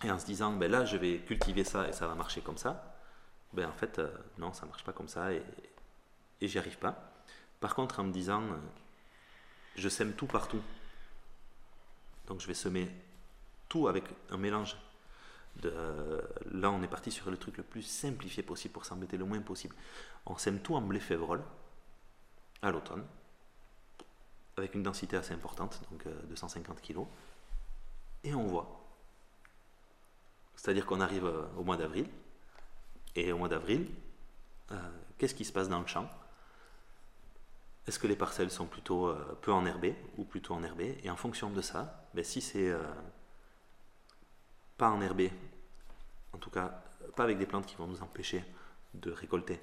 [0.05, 2.59] et en se disant, ben là, je vais cultiver ça et ça va marcher comme
[2.59, 2.90] ça,
[3.53, 4.09] ben en fait, euh,
[4.39, 5.43] non, ça marche pas comme ça et,
[6.41, 7.13] et j'y arrive pas.
[7.59, 8.57] Par contre, en me disant, euh,
[9.77, 10.63] je sème tout partout,
[12.27, 12.89] donc je vais semer
[13.69, 14.77] tout avec un mélange.
[15.57, 19.17] De, euh, là, on est parti sur le truc le plus simplifié possible pour s'embêter
[19.17, 19.75] le moins possible.
[20.27, 21.43] On sème tout en blé févrole
[22.63, 23.05] à l'automne,
[24.57, 27.01] avec une densité assez importante, donc 250 kg,
[28.23, 28.81] et on voit.
[30.55, 31.25] C'est-à-dire qu'on arrive
[31.57, 32.07] au mois d'avril,
[33.17, 33.87] et au mois d'avril,
[34.73, 34.77] euh,
[35.19, 36.09] qu'est-ce qui se passe dans le champ?
[37.87, 40.99] Est-ce que les parcelles sont plutôt euh, peu enherbées ou plutôt enherbées?
[41.03, 42.83] Et en fonction de ça, ben, si c'est euh,
[44.77, 45.33] pas enherbé,
[46.33, 46.83] en tout cas
[47.17, 48.45] pas avec des plantes qui vont nous empêcher
[48.95, 49.61] de récolter,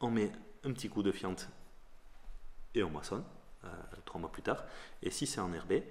[0.00, 0.32] on met
[0.64, 1.48] un petit coup de fiente
[2.74, 3.24] et on moissonne
[4.04, 4.62] trois mois plus tard.
[5.02, 5.88] Et si c'est enherbé, ben,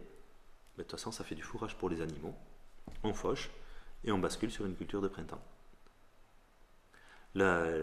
[0.78, 2.34] de toute façon ça fait du fourrage pour les animaux,
[3.04, 3.52] on fauche
[4.04, 5.42] et on bascule sur une culture de printemps
[7.36, 7.78] la,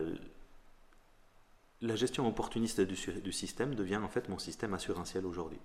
[1.97, 5.61] gestion opportuniste du, système devient en fait mon système assurantiel aujourd'hui.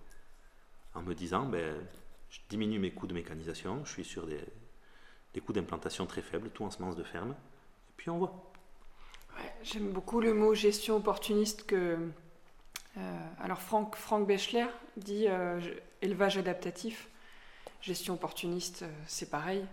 [0.94, 1.76] En me disant, ben,
[2.30, 6.64] je diminue mes coûts de mécanisation, je suis sur des, coûts d'implantation très faibles, tout
[6.64, 8.52] en semence de ferme, et puis on voit.
[9.64, 11.98] J'aime beaucoup le mot gestion opportuniste que.
[12.98, 14.32] Euh, alors Franck, Franck
[14.96, 15.60] dit euh,
[16.02, 17.10] élevage adaptatif,
[17.82, 19.66] gestion opportuniste, euh, c'est pareil.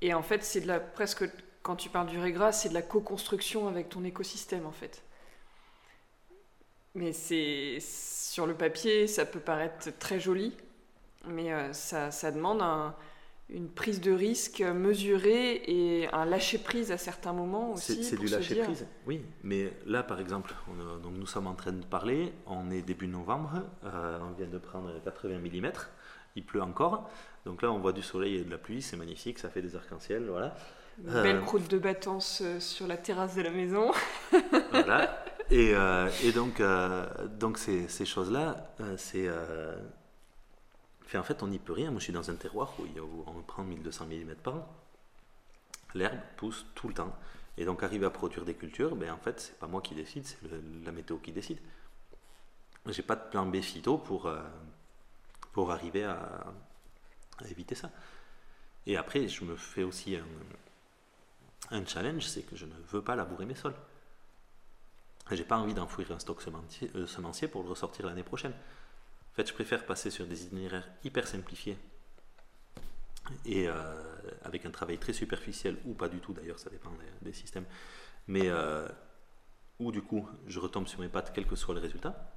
[0.00, 1.28] Et en fait, c'est presque
[1.68, 5.02] quand tu parles du régras, c'est de la co-construction avec ton écosystème en fait.
[6.94, 10.56] Mais c'est sur le papier, ça peut paraître très joli,
[11.26, 12.62] mais euh, ça, ça, demande
[13.50, 18.02] une prise de risque mesurée et un lâcher prise à certains moments aussi.
[18.02, 19.20] C'est du lâcher prise, oui.
[19.42, 20.54] Mais là, par exemple,
[21.02, 22.32] donc nous sommes en train de parler.
[22.46, 25.72] On est début novembre, euh, on vient de prendre 80 mm.
[26.34, 27.10] Il pleut encore,
[27.44, 29.76] donc là on voit du soleil et de la pluie, c'est magnifique, ça fait des
[29.76, 30.56] arcs-en-ciel, voilà.
[31.04, 33.92] Une belle croûte de battance euh, sur la terrasse de la maison.
[34.70, 35.24] voilà.
[35.50, 39.28] Et, euh, et donc, euh, donc ces, ces choses-là, c'est.
[41.14, 41.90] en fait, on n'y peut rien.
[41.90, 44.68] Moi, je suis dans un terroir où on prend 1200 mm par an.
[45.94, 47.16] L'herbe pousse tout le temps.
[47.56, 50.26] Et donc, arriver à produire des cultures, ben, en fait, c'est pas moi qui décide,
[50.26, 50.38] c'est
[50.84, 51.58] la météo qui décide.
[52.86, 54.30] J'ai pas de plan B phyto pour,
[55.52, 56.44] pour arriver à,
[57.38, 57.90] à éviter ça.
[58.86, 60.24] Et après, je me fais aussi un,
[61.70, 63.74] un challenge, c'est que je ne veux pas labourer mes sols.
[65.30, 68.52] J'ai pas envie d'enfouir un stock semencier, euh, semencier pour le ressortir l'année prochaine.
[68.52, 71.76] En fait, je préfère passer sur des itinéraires hyper simplifiés
[73.44, 73.68] et
[74.42, 76.90] avec un travail très superficiel ou pas du tout d'ailleurs, ça dépend
[77.22, 77.66] des, systèmes,
[78.26, 78.50] mais
[79.78, 82.32] où du coup je retombe sur mes pattes quel que soit le résultat,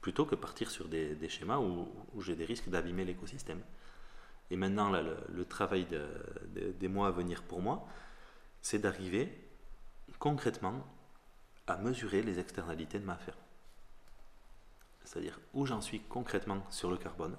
[0.00, 1.88] plutôt que partir sur des, schémas où,
[2.20, 3.60] j'ai des risques d'abîmer l'écosystème.
[4.50, 5.86] Et maintenant, le, travail
[6.54, 7.86] des mois à venir pour moi,
[8.64, 9.30] c'est d'arriver
[10.18, 10.86] concrètement
[11.66, 13.36] à mesurer les externalités de ma ferme.
[15.04, 17.36] C'est-à-dire où j'en suis concrètement sur le carbone,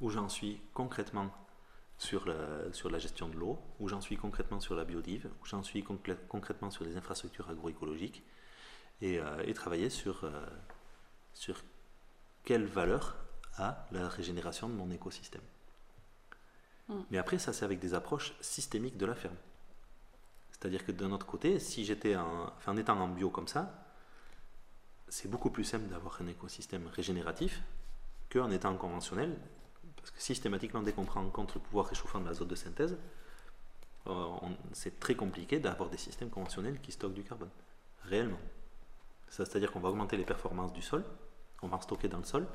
[0.00, 1.30] où j'en suis concrètement
[1.98, 5.44] sur la, sur la gestion de l'eau, où j'en suis concrètement sur la biodive, où
[5.44, 8.22] j'en suis concrètement sur les infrastructures agroécologiques,
[9.02, 10.46] et, euh, et travailler sur, euh,
[11.34, 11.62] sur
[12.44, 13.16] quelle valeur
[13.58, 15.42] a la régénération de mon écosystème.
[16.88, 17.02] Hmm.
[17.10, 19.36] Mais après, ça, c'est avec des approches systémiques de la ferme.
[20.58, 23.88] C'est-à-dire que d'un autre côté, si j'étais en, en étant en bio comme ça,
[25.08, 27.62] c'est beaucoup plus simple d'avoir un écosystème régénératif
[28.30, 29.36] qu'en étant conventionnel,
[29.96, 32.96] parce que systématiquement, dès qu'on prend en compte le pouvoir réchauffant de l'azote de synthèse,
[34.06, 34.26] euh,
[34.72, 37.50] c'est très compliqué d'avoir des systèmes conventionnels qui stockent du carbone,
[38.04, 38.40] réellement.
[39.28, 41.04] C'est-à-dire qu'on va augmenter les performances du sol,
[41.62, 42.46] on va en stocker dans le sol,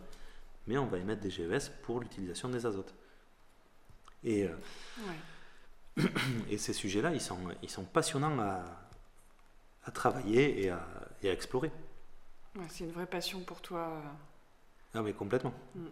[0.67, 2.93] mais on va émettre des GES pour l'utilisation des azotes.
[4.23, 4.55] Et, euh,
[6.49, 8.63] et ces sujets-là, ils sont, ils sont passionnants à,
[9.85, 10.85] à travailler et à,
[11.21, 11.71] et à explorer.
[12.69, 14.01] c'est une vraie passion pour toi.
[14.93, 15.53] Ah mais complètement.
[15.75, 15.85] Mm.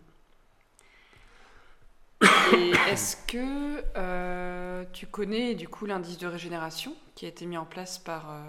[2.53, 7.57] Et est-ce que euh, tu connais du coup l'indice de régénération qui a été mis
[7.57, 8.43] en place par, euh,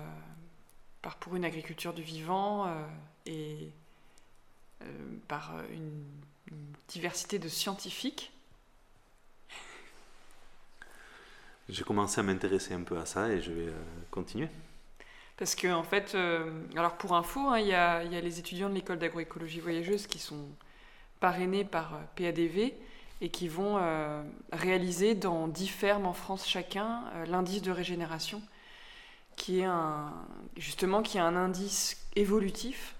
[1.01, 2.73] par pour une agriculture du vivant
[3.25, 3.71] et
[5.29, 6.05] par une,
[6.89, 8.33] diversité de scientifiques
[11.73, 13.73] J'ai commencé à m'intéresser un peu à ça et je vais
[14.11, 14.49] continuer.
[15.43, 18.75] Parce que, en fait, euh, alors pour info, hein, il y, a, les étudiants de
[18.75, 20.47] l'école d'agroécologie voyageuse qui sont
[21.19, 22.75] parrainés par euh, PADV
[23.23, 28.43] et qui vont euh, réaliser dans 10 fermes en France chacun l'indice de régénération,
[29.35, 29.69] qui est
[30.57, 32.95] justement qui est un indice évolutif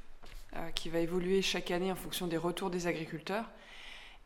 [0.75, 3.47] qui va évoluer chaque année en fonction des retours des agriculteurs.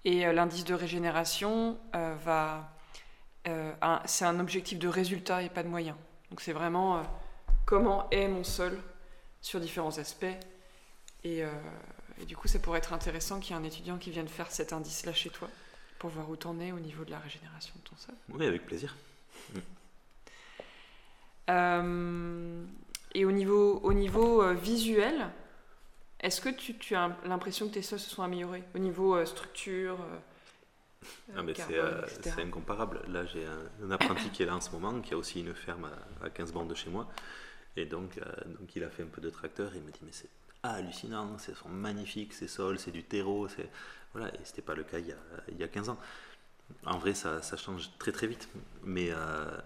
[0.05, 1.79] Et l'indice de régénération
[2.25, 2.76] va,
[4.05, 5.97] c'est un objectif de résultat et pas de moyens.
[6.31, 7.03] Donc c'est vraiment
[7.65, 8.79] comment est mon sol
[9.41, 10.27] sur différents aspects.
[11.27, 11.51] Euh,
[12.21, 14.51] et, du coup, ça pourrait être intéressant qu'il y ait un étudiant qui vienne faire
[14.51, 15.49] cet indice-là chez toi,
[15.99, 18.15] pour voir où t'en es au niveau de la régénération de ton sol.
[18.31, 18.97] Oui, avec plaisir.
[19.53, 19.59] Mm.
[21.49, 22.65] Euh,
[23.15, 25.29] et au niveau, au niveau euh, visuel,
[26.21, 29.99] est-ce que tu, tu as l'impression que tes sols se sont améliorés au niveau structure
[31.37, 31.43] ah,
[32.23, 33.01] c'est incomparable.
[33.09, 33.45] Là, j'ai
[33.83, 35.89] un, apprenti qui est là en ce moment, qui a aussi une ferme
[36.23, 37.09] à, à 15 bandes de chez moi.
[37.77, 38.25] Et donc, euh,
[38.59, 40.31] donc il a fait un peu de tracteur et il me dit mais c'est
[40.63, 43.69] hallucinant, c'est sont magnifiques ces sols, c'est du terreau, c'est
[44.13, 45.99] voilà, et c'était pas le cas il y, a, il y a 15 ans.
[46.85, 48.49] En vrai, ça, ça change très très vite,
[48.83, 49.57] mais euh,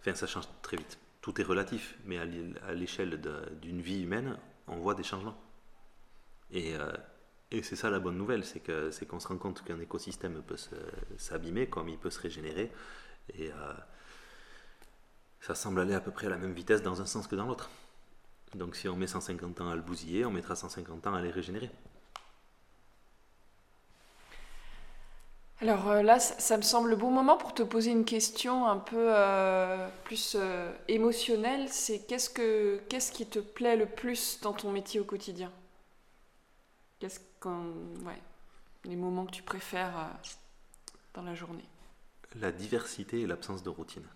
[0.00, 0.98] enfin ça change très vite.
[1.22, 3.18] Tout est relatif, mais à l'échelle
[3.62, 4.36] d'une vie humaine,
[4.66, 5.40] on voit des changements.
[6.50, 6.92] Et, euh,
[7.54, 10.56] et c'est ça la bonne nouvelle, c'est qu'on se rend compte qu'un écosystème peut
[11.16, 12.70] s'abîmer comme il peut se régénérer.
[13.38, 13.50] Et
[15.40, 17.46] ça semble aller à peu près à la même vitesse dans un sens que dans
[17.46, 17.70] l'autre.
[18.54, 21.30] Donc si on met 150 ans à le bousiller, on mettra 150 ans à les
[21.30, 21.70] régénérer.
[25.60, 28.78] Alors euh, là, ça, me semble le bon moment pour te poser une question un
[28.78, 31.68] peu euh, plus euh, émotionnelle.
[31.68, 35.50] C'est qu'est-ce, que, qu'est-ce qui te plaît le plus dans ton métier au quotidien?
[38.84, 40.10] Les moments que tu préfères
[41.14, 41.68] dans la journée
[42.34, 44.06] La diversité et l'absence de routine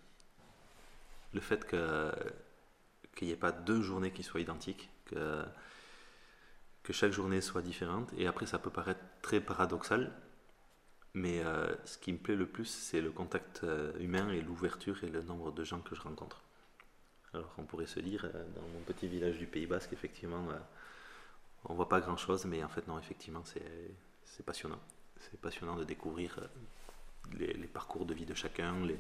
[1.33, 5.45] le fait qu'il n'y ait pas deux journées qui soient identiques, que,
[6.83, 8.11] que chaque journée soit différente.
[8.17, 10.13] Et après, ça peut paraître très paradoxal,
[11.15, 15.03] mais euh, ce qui me plaît le plus, c'est le contact euh, humain et l'ouverture
[15.05, 16.43] et le nombre de gens que je rencontre.
[17.35, 20.49] Alors on pourrait se dire, euh, dans mon petit village du Pays Basque, effectivement,
[21.65, 24.81] on voit pas grand-chose, mais en fait non, effectivement, c'est passionnant.
[25.21, 26.39] C'est passionnant de découvrir
[27.33, 28.99] les, les, parcours de vie de chacun, les,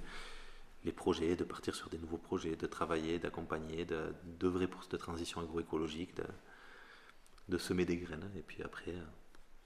[0.84, 3.86] les projets, de partir sur des nouveaux projets, de travailler, d'accompagner,
[4.38, 6.24] d'œuvrer pour cette transition agroécologique, de,
[7.48, 9.04] de semer des graines et puis après, euh,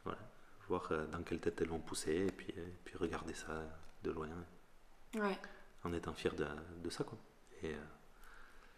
[0.04, 0.20] voilà,
[0.68, 3.62] voir euh, dans quelle tête elles vont pousser et puis, euh, puis regarder ça
[4.02, 4.28] de loin.
[5.14, 5.38] Ouais.
[5.84, 6.46] En étant fier de,
[6.82, 7.04] de ça.
[7.04, 7.18] Quoi.
[7.62, 7.74] Et,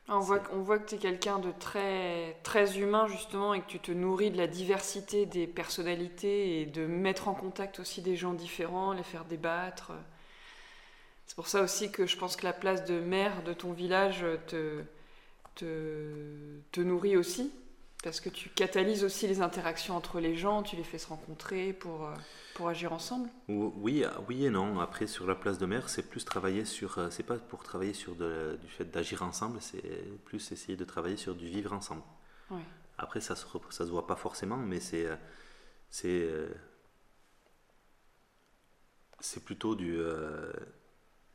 [0.08, 3.66] on, voit, on voit que tu es quelqu'un de très, très humain justement et que
[3.66, 8.16] tu te nourris de la diversité des personnalités et de mettre en contact aussi des
[8.16, 9.92] gens différents, les faire débattre.
[11.26, 14.24] C'est pour ça aussi que je pense que la place de maire de ton village
[14.46, 14.82] te,
[15.54, 17.52] te, te nourrit aussi
[18.04, 21.72] parce que tu catalyses aussi les interactions entre les gens, tu les fais se rencontrer
[21.72, 22.14] pour, euh,
[22.54, 23.30] pour agir ensemble?
[23.48, 24.78] Oui, oui et non.
[24.78, 27.00] Après, sur la place de mer, c'est plus travailler sur.
[27.10, 29.82] C'est pas pour travailler sur de, du fait d'agir ensemble, c'est
[30.26, 32.02] plus essayer de travailler sur du vivre ensemble.
[32.98, 35.08] Après, ça se, ça se voit pas forcément, mais c'est.
[35.88, 36.28] C'est.
[39.18, 39.98] C'est plutôt du.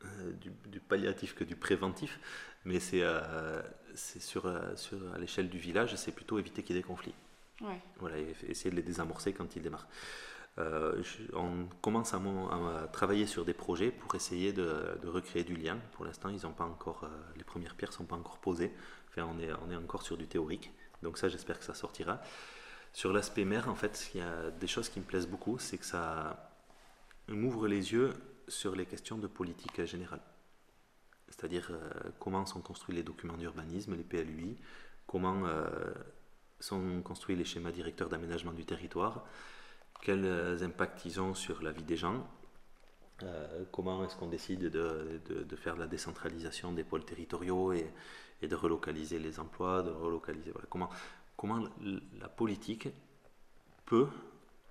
[0.04, 0.32] Euh,
[0.66, 2.20] du, palliatif que du préventif,
[2.64, 3.60] mais c'est euh,
[3.94, 7.14] sur, euh, sur, à l'échelle du village, c'est plutôt éviter qu'il y ait des conflits.
[7.98, 8.16] Voilà,
[8.48, 9.86] essayer de les désamorcer quand ils démarrent.
[10.56, 12.20] on commence à,
[12.90, 15.78] travailler sur des projets pour essayer de, recréer du lien.
[15.92, 18.72] Pour l'instant, ils ont pas encore, les premières pierres sont pas encore posées.
[19.10, 20.72] Enfin, on est, on est encore sur du théorique.
[21.02, 22.22] Donc ça, j'espère que ça sortira.
[22.92, 25.78] Sur l'aspect mère, en fait, il y a des choses qui me plaisent beaucoup, c'est
[25.78, 26.50] que ça
[27.28, 28.12] m'ouvre les yeux
[28.48, 30.20] sur les questions de politique générale.
[31.30, 34.56] C'est-à-dire euh, comment sont construits les documents d'urbanisme, les PLUI,
[35.06, 35.66] comment euh,
[36.58, 39.24] sont construits les schémas directeurs d'aménagement du territoire,
[40.02, 42.26] quels euh, impacts ils ont sur la vie des gens,
[43.70, 47.92] comment est-ce qu'on décide de, faire la décentralisation des pôles territoriaux et,
[48.40, 50.54] de relocaliser les emplois, de relocaliser.
[50.70, 50.88] Comment,
[52.18, 52.88] la politique
[53.84, 54.08] peut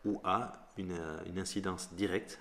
[0.03, 2.39] ou a une incidence directe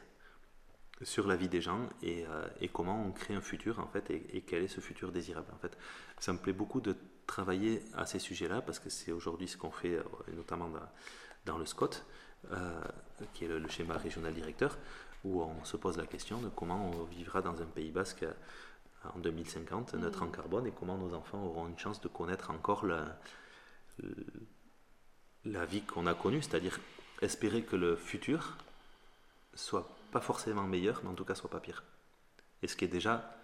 [1.03, 4.11] sur la vie des gens et, euh, et, comment on crée un futur en fait
[4.11, 5.77] et, quel est ce futur désirable en fait.
[6.19, 9.71] Ça me plaît beaucoup de travailler à ces sujets-là parce que c'est aujourd'hui ce qu'on
[9.71, 10.03] fait euh,
[10.35, 10.71] notamment
[11.45, 11.91] dans, le SCOT,
[12.53, 12.81] euh,
[13.33, 14.77] qui est le, schéma régional directeur,
[15.25, 18.25] où on se pose la question de comment on vivra dans un Pays basque
[19.15, 20.33] en 2050, neutre en mmh.
[20.33, 23.19] carbone, et comment nos enfants auront une chance de connaître encore la,
[25.45, 26.79] la vie qu'on a connue, c'est-à-dire
[27.23, 28.57] espérer que le futur
[29.55, 31.85] soit pas forcément meilleur, mais en tout cas soit pas pire.
[32.63, 33.35] Et ce qui est déjà,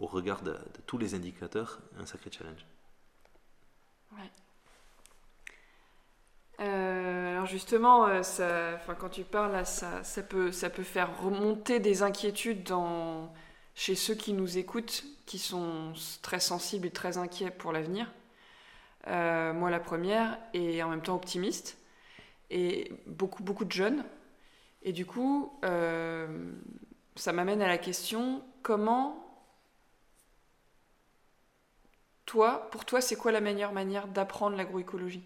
[0.00, 0.56] au regard de,
[0.86, 2.64] tous les indicateurs, un sacré challenge.
[6.60, 12.72] Euh, alors justement, euh, quand tu parles, ça, peut, faire remonter des inquiétudes
[13.74, 18.12] chez ceux qui nous écoutent, qui sont très sensibles et très inquiets pour l'avenir.
[19.08, 21.78] Euh, moi, la première, et en même temps optimiste.
[22.50, 24.04] Et beaucoup, beaucoup de jeunes
[24.84, 26.52] et du coup, euh,
[27.14, 29.46] ça m'amène à la question, comment,
[32.26, 35.22] toi, pour toi, c'est quoi la meilleure manière d'apprendre l'agroécologie?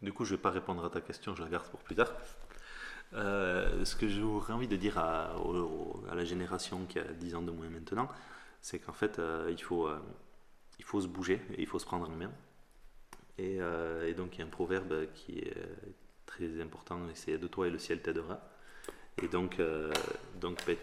[0.00, 1.94] Du coup, je ne vais pas répondre à ta question, je la garde pour plus
[1.94, 2.12] tard.
[3.14, 5.34] Euh, ce que j'aurais envie de dire à,
[6.12, 8.08] la génération qui a 10 ans de moins maintenant,
[8.60, 9.88] c'est qu'en fait, euh, il, faut,
[10.80, 12.30] il faut se bouger et il faut se prendre en main.
[13.38, 13.58] Et,
[14.06, 15.44] et donc, il y a un proverbe qui
[16.32, 18.40] très important, c'est de toi et le ciel t'aidera.
[19.22, 19.92] Et donc, euh,
[20.40, 20.76] donc ben,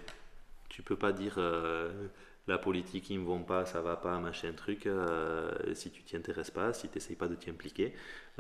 [0.70, 2.08] tu peux pas dire euh,
[2.48, 6.16] la politique, ils ne vont pas, ça va pas, machin truc, euh, si tu t'y
[6.16, 7.94] intéresses pas, si tu n'essayes pas de t'y impliquer.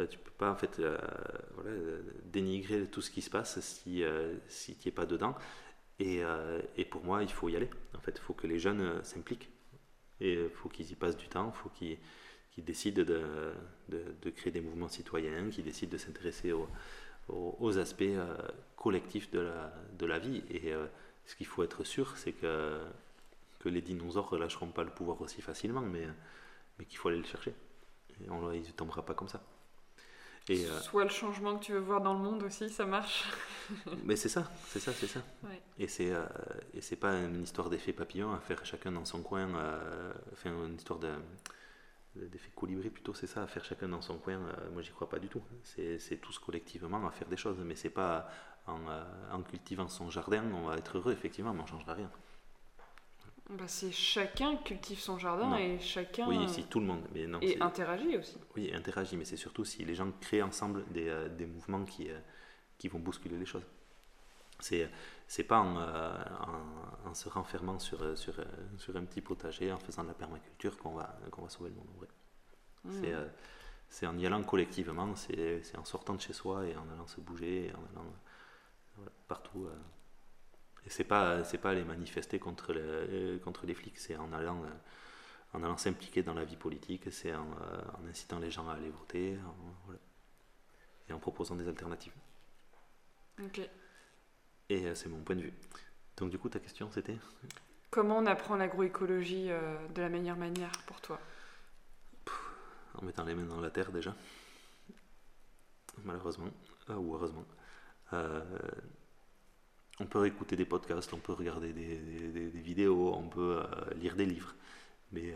[0.09, 0.81] tu peux pas en fait
[1.55, 1.71] voilà,
[2.25, 4.03] dénigrer tout ce qui se passe si,
[4.47, 5.35] si tu n'es pas dedans.
[5.99, 6.23] Et,
[6.89, 7.69] pour moi, il faut y aller.
[7.97, 9.49] En fait, il faut que les jeunes s'impliquent.
[10.21, 11.97] Et il faut qu'ils y passent du temps, faut qu'ils
[12.57, 13.53] décident de,
[13.89, 16.67] de, de, créer des mouvements citoyens, qu'ils décident de s'intéresser aux,
[17.29, 18.35] aux, aspects euh,
[18.75, 20.43] collectifs de la, de la vie.
[20.49, 20.85] Et euh,
[21.25, 22.79] ce qu'il faut être sûr, c'est que,
[23.59, 26.07] que les dinosaures ne relâcheront pas le pouvoir aussi facilement, mais,
[26.77, 27.53] mais qu'il faut aller le chercher.
[28.23, 29.41] Et on, il ne tombera pas comme ça.
[30.47, 33.25] Et, euh, Soit le changement que tu veux voir dans le monde aussi, ça marche.
[34.03, 35.21] mais c'est ça, c'est ça, c'est ça.
[35.77, 36.11] Et c'est
[36.73, 39.47] et c'est pas une histoire d'effet papillon à faire chacun dans son coin,
[40.33, 41.09] enfin une histoire de
[42.15, 44.39] d'effet colibri plutôt, c'est ça, à faire chacun dans son coin.
[44.39, 45.41] Euh, moi, j'y crois pas du tout.
[45.63, 48.29] C'est tous collectivement à faire des choses, mais c'est pas
[48.67, 52.11] en, euh, en, cultivant son jardin, on va être heureux, effectivement, mais on changera rien.
[53.49, 56.27] Bah, c'est chacun cultive son jardin et chacun.
[56.27, 57.01] Oui, si tout le monde.
[57.13, 58.37] Mais non, et interagit aussi.
[58.55, 62.09] Oui, interagit, mais c'est surtout si les gens créent ensemble des, euh, des mouvements qui,
[62.77, 63.65] qui vont bousculer les choses.
[64.59, 64.89] C'est
[65.29, 66.23] c'est pas euh,
[67.05, 68.33] en, en, se renfermant sur, sur,
[68.77, 71.75] sur, un petit potager, en faisant de la permaculture qu'on va, qu'on va sauver le
[71.75, 72.07] monde en vrai.
[72.83, 72.91] Mmh.
[72.99, 73.27] C'est, euh,
[73.89, 77.05] c'est en y allant collectivement, c'est, c'est en sortant de chez soi et en allant
[77.05, 78.11] se bouger, en allant
[79.27, 79.67] partout.
[79.67, 79.75] Euh.
[80.87, 84.63] Et c'est pas, c'est pas aller manifester contre, les, contre les flics, c'est en allant,
[85.53, 88.89] en allant s'impliquer dans la vie politique, c'est en, en incitant les gens à aller
[88.89, 89.37] voter,
[91.07, 92.15] et en proposant des alternatives.
[93.43, 93.69] Ok.
[94.69, 95.53] Et euh, c'est mon point de vue.
[96.17, 97.17] Donc du coup, ta question, c'était?
[97.89, 101.19] Comment on apprend l'agroécologie euh, de la meilleure manière pour toi?
[102.95, 104.15] En mettant les mains dans la terre déjà.
[106.03, 106.49] Malheureusement,
[106.89, 107.45] euh, ou heureusement.
[109.99, 113.61] on peut écouter des podcasts, on peut regarder des, vidéos, on peut
[113.95, 114.53] lire des livres.
[115.11, 115.33] Mais,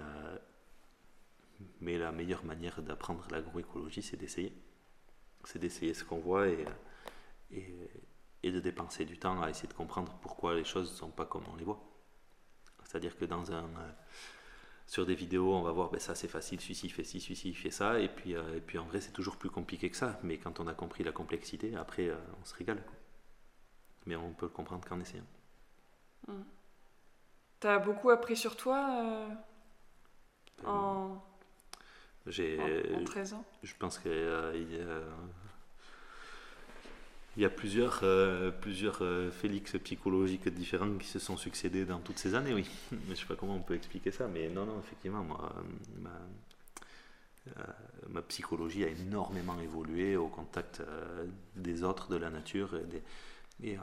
[1.81, 4.53] mais la meilleure manière d'apprendre l'agroécologie, c'est d'essayer.
[5.43, 6.65] C'est d'essayer ce qu'on voit et,
[7.51, 7.89] et,
[8.43, 11.25] et, de dépenser du temps à essayer de comprendre pourquoi les choses ne sont pas
[11.25, 11.81] comme on les voit.
[12.83, 13.65] C'est-à-dire que dans un,
[14.85, 17.71] sur des vidéos, on va voir, ben ça c'est facile, celui-ci fait ci, celui-ci fait
[17.71, 20.59] ça, et puis, et puis en vrai c'est toujours plus compliqué que ça, mais quand
[20.59, 22.83] on a compris la complexité, après on se régale.
[24.05, 25.25] Mais on peut le comprendre qu'en essayant.
[26.27, 26.41] Mmh.
[27.63, 29.27] T'as beaucoup appris sur toi euh,
[30.61, 31.23] ben, en...
[32.25, 32.59] J'ai,
[32.93, 33.45] en, 13 ans?
[33.63, 35.42] Je pense euh, a,
[37.35, 39.01] il y a plusieurs, euh, plusieurs
[39.33, 42.69] Félix psychologiques différents qui se sont succédés dans toutes ces années, oui.
[42.91, 45.53] Mais je ne sais pas comment on peut expliquer ça, mais non, non, effectivement, moi,
[45.99, 46.11] ma,
[48.09, 50.81] ma psychologie a énormément évolué au contact
[51.55, 53.03] des autres, de la nature et, des,
[53.63, 53.77] et,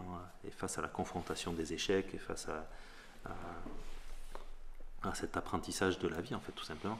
[0.45, 2.69] et, face à la confrontation des échecs et face à,
[5.03, 6.99] à, cet apprentissage de la vie, en fait, tout simplement.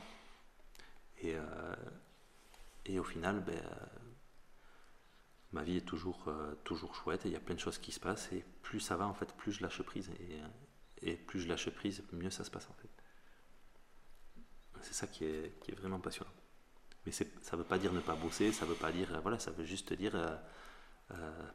[1.23, 1.41] Et, euh,
[2.87, 3.87] et au final, ben, euh,
[5.53, 7.93] ma vie est toujours, euh, toujours chouette et il y a plein de choses qui
[7.93, 8.31] se passent.
[8.33, 10.11] Et plus ça va, en fait, plus je lâche prise.
[10.21, 12.91] Et, et plus je lâche prise, mieux ça se passe, en fait.
[14.83, 16.33] C'est ça qui est, qui est vraiment passionnant.
[17.07, 19.21] Mais ça ne veut pas dire ne pas bosser, ça veut pas dire.
[19.23, 20.17] Voilà, ça veut juste dire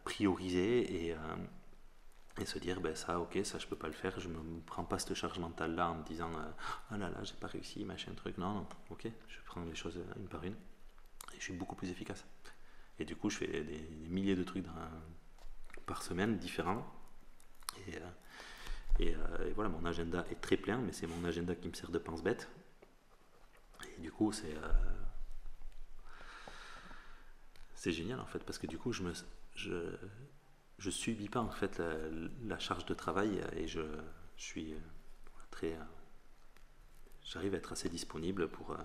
[0.04, 1.16] prioriser et
[2.40, 4.84] et se dire ben ça ok ça je peux pas le faire je me prends
[4.84, 6.52] pas cette charge mentale là en me disant euh,
[6.92, 10.00] oh là là j'ai pas réussi machin truc non non ok je prends les choses
[10.18, 12.26] une par une et je suis beaucoup plus efficace
[13.00, 14.66] et du coup je fais des, milliers de trucs
[15.86, 16.86] par semaine différents.
[17.88, 18.00] Et, euh,
[19.02, 21.92] euh, et, voilà mon agenda est très plein mais c'est mon agenda qui me sert
[21.92, 22.48] de pense bête
[23.98, 24.56] et du coup c'est
[27.76, 29.14] c'est génial en fait parce que du coup je me
[29.56, 29.98] je,
[30.78, 31.82] je subis pas en fait
[32.44, 33.82] la, charge de travail et je,
[34.38, 34.80] suis euh,
[35.52, 35.84] très euh,
[37.24, 38.78] j'arrive à être assez disponible pour euh,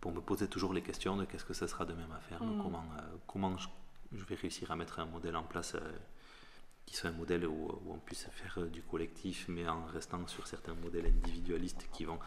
[0.00, 2.62] pour me poser toujours les questions de qu'est-ce que ça sera demain ma ferme, mm.
[2.62, 2.84] comment
[3.26, 5.76] comment je, vais réussir à mettre un modèle en place
[6.86, 10.46] qui soit un modèle où, où, on puisse faire du collectif mais en restant sur
[10.46, 12.18] certains modèles individualistes qui vont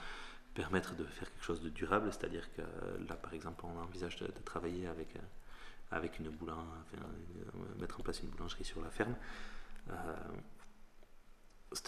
[0.54, 2.62] permettre de faire quelque chose de durable, c'est-à-dire que
[3.08, 5.16] là par exemple on envisage de, de travailler avec
[5.92, 6.64] avec une boulangerie,
[6.96, 9.16] euh, mettre en place une boulangerie sur la ferme.
[9.90, 9.94] Euh,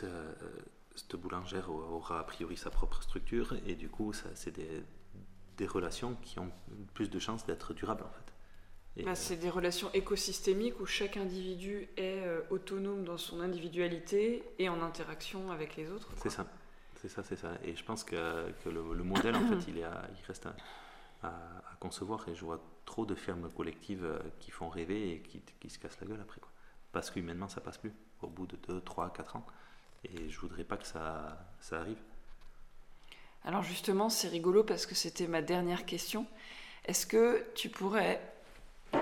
[0.04, 0.34] euh,
[0.96, 4.84] cette, boulangère aura a priori sa propre structure et du coup, c'est des,
[5.58, 6.52] des, relations qui ont
[6.94, 9.04] plus de chances d'être durables en fait.
[9.04, 14.84] Bah, c'est des relations écosystémiques où chaque individu est autonome dans son individualité et en
[14.84, 16.10] interaction avec les autres.
[16.18, 16.46] C'est ça,
[17.02, 17.54] c'est ça, c'est ça.
[17.64, 20.48] Et je pense que, que le, modèle, en fait, il, est il reste
[21.24, 21.32] à,
[21.80, 25.70] concevoir et je vois trop de fermes collectives euh, qui font rêver et qui, qui
[25.70, 26.40] se cassent la gueule après.
[26.40, 26.52] Quoi.
[26.94, 27.92] Parce qu'humainement, ça passe plus
[28.22, 29.46] au bout de 2, 3, 4 ans.
[30.06, 31.98] Et je voudrais pas que ça, ça arrive.
[33.46, 36.26] Alors justement, c'est rigolo parce que c'était ma dernière question.
[36.86, 38.22] Est-ce que tu pourrais...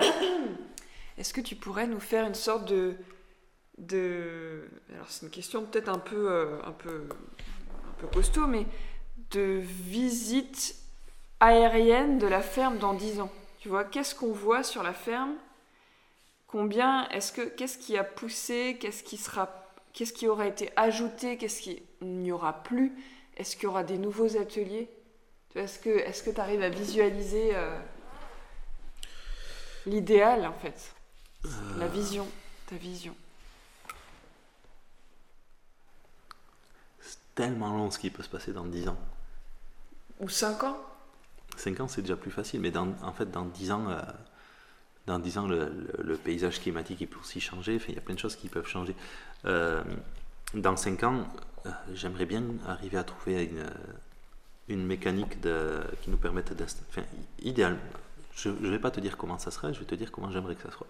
[1.18, 2.96] Est-ce que tu pourrais nous faire une sorte de...
[3.78, 4.68] de...
[4.94, 7.08] Alors c'est une question peut-être un peu, euh, un, peu,
[7.88, 8.66] un peu costaud, mais
[9.30, 10.76] de visite
[11.40, 13.32] aérienne de la ferme dans 10 ans.
[13.60, 15.34] Tu vois, qu'est-ce qu'on voit sur la ferme?
[16.46, 18.76] Combien est-ce que qu'est-ce qui a poussé?
[18.80, 21.36] Qu'est-ce qui sera Qu'est-ce qui aura été ajouté?
[21.36, 22.92] Qu'est-ce qui n'y aura plus?
[23.36, 24.90] Est-ce qu'il y aura des nouveaux ateliers?
[25.54, 27.78] Est-ce que tu arrives à visualiser euh,
[29.86, 30.94] l'idéal en fait?
[31.76, 32.26] La vision,
[32.66, 33.14] ta vision.
[37.00, 38.98] C'est tellement long ce qui peut se passer dans 10 ans.
[40.20, 40.78] Ou 5 ans?
[41.56, 44.00] 5 ans, c'est déjà plus facile, mais dans, en fait, dans 10 ans, euh,
[45.06, 47.80] dans 10 ans le, paysage climatique peut aussi changer.
[47.88, 48.94] il y a plein de choses qui peuvent changer.
[49.44, 49.82] Euh,
[50.54, 51.24] dans 5 ans, euh,
[51.92, 53.64] j'aimerais bien arriver à trouver une,
[54.68, 55.38] une mécanique
[56.02, 56.86] qui nous permette d'installer.
[56.90, 57.02] Enfin,
[57.40, 57.78] idéal.
[58.34, 60.54] Je ne vais pas te dire comment ça sera, je vais te dire comment j'aimerais
[60.54, 60.86] que ça soit.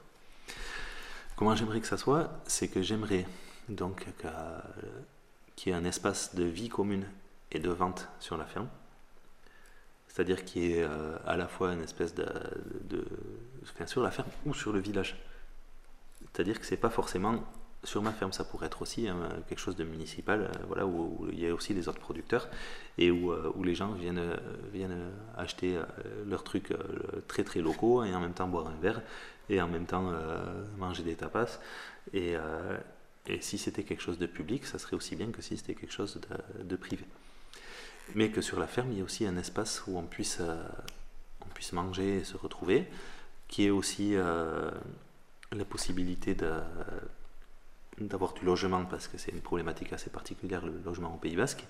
[1.37, 3.27] Comment j'aimerais que ça soit, c'est que j'aimerais
[3.69, 4.07] donc
[5.57, 7.07] qu'il y ait un espace de vie commune
[7.51, 8.69] et de vente sur la ferme
[10.13, 12.27] c'est-à-dire qu'il y ait euh, à la fois une espèce de,
[12.85, 13.07] de,
[13.63, 15.17] enfin, sur la ferme ou sur le village.
[16.21, 17.43] C'est-à-dire que c'est pas forcément
[17.85, 19.17] sur ma ferme, ça pourrait être aussi hein,
[19.49, 22.49] quelque chose de municipal, euh, voilà, où, il y a aussi les autres producteurs
[22.99, 24.37] et où, euh, les gens viennent,
[24.73, 25.79] viennent acheter
[26.27, 26.73] leurs trucs
[27.29, 29.03] très très locaux et en même temps boire un verre
[29.49, 30.13] et en même temps
[30.77, 31.61] manger des tapas.
[32.13, 32.37] Et,
[33.41, 36.21] si c'était quelque chose de public, ça serait aussi bien que si c'était quelque chose
[36.59, 37.05] de, de privé
[38.15, 40.63] mais que sur la ferme, il y a aussi un espace où on puisse, euh,
[41.41, 42.87] on puisse manger et se retrouver,
[43.49, 44.71] qui est aussi euh,
[45.53, 46.35] la possibilité
[48.09, 51.65] d'avoir du logement, parce que c'est une problématique assez particulière, le logement au Pays Basque.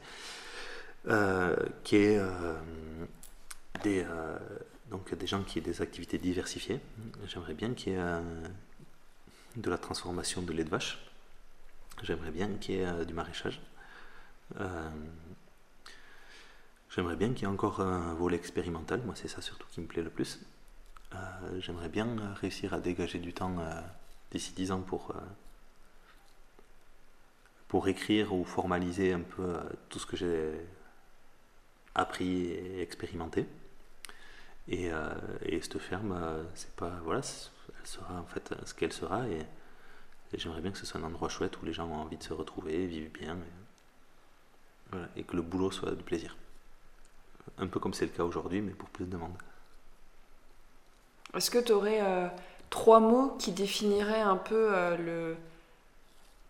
[1.09, 2.21] euh, qui est
[3.83, 4.05] des,
[4.91, 6.81] donc des gens qui aient des activités diversifiées.
[7.27, 8.21] J'aimerais bien qu'il y ait
[9.57, 10.99] de la transformation de lait de vache.
[12.03, 13.61] J'aimerais bien qu'il y ait du maraîchage.
[16.95, 19.01] J'aimerais bien qu'il y ait encore un volet expérimental.
[19.05, 20.41] Moi, c'est ça surtout qui me plaît le plus.
[21.59, 22.07] J'aimerais bien
[22.41, 23.57] réussir à dégager du temps
[24.31, 25.15] d'ici 10 ans pour
[27.73, 30.53] pour écrire ou formaliser un peu euh, tout ce que j'ai
[31.95, 33.47] appris et expérimenté.
[34.69, 37.23] Et, euh, et cette ferme, euh, c'est pas voilà,
[37.81, 39.39] elle sera en fait ce qu'elle sera et,
[40.35, 42.35] j'aimerais bien que ce soit un endroit chouette où les gens ont envie de se
[42.35, 43.39] retrouver, vivent bien,
[45.17, 46.37] et, que le boulot soit du plaisir.
[47.57, 49.37] Un peu comme c'est le cas aujourd'hui, mais pour plus de monde.
[51.35, 52.31] Est-ce que tu aurais
[52.69, 55.37] trois mots qui définiraient un peu le,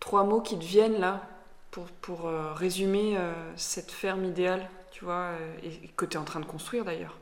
[0.03, 1.23] trois mots qui te viennent là
[1.71, 6.21] pour, pour euh, résumer euh, cette ferme idéale, tu vois, euh, et, que tu es
[6.21, 7.17] en train de construire d'ailleurs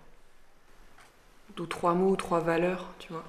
[1.57, 3.25] D'où trois mots, trois valeurs, tu vois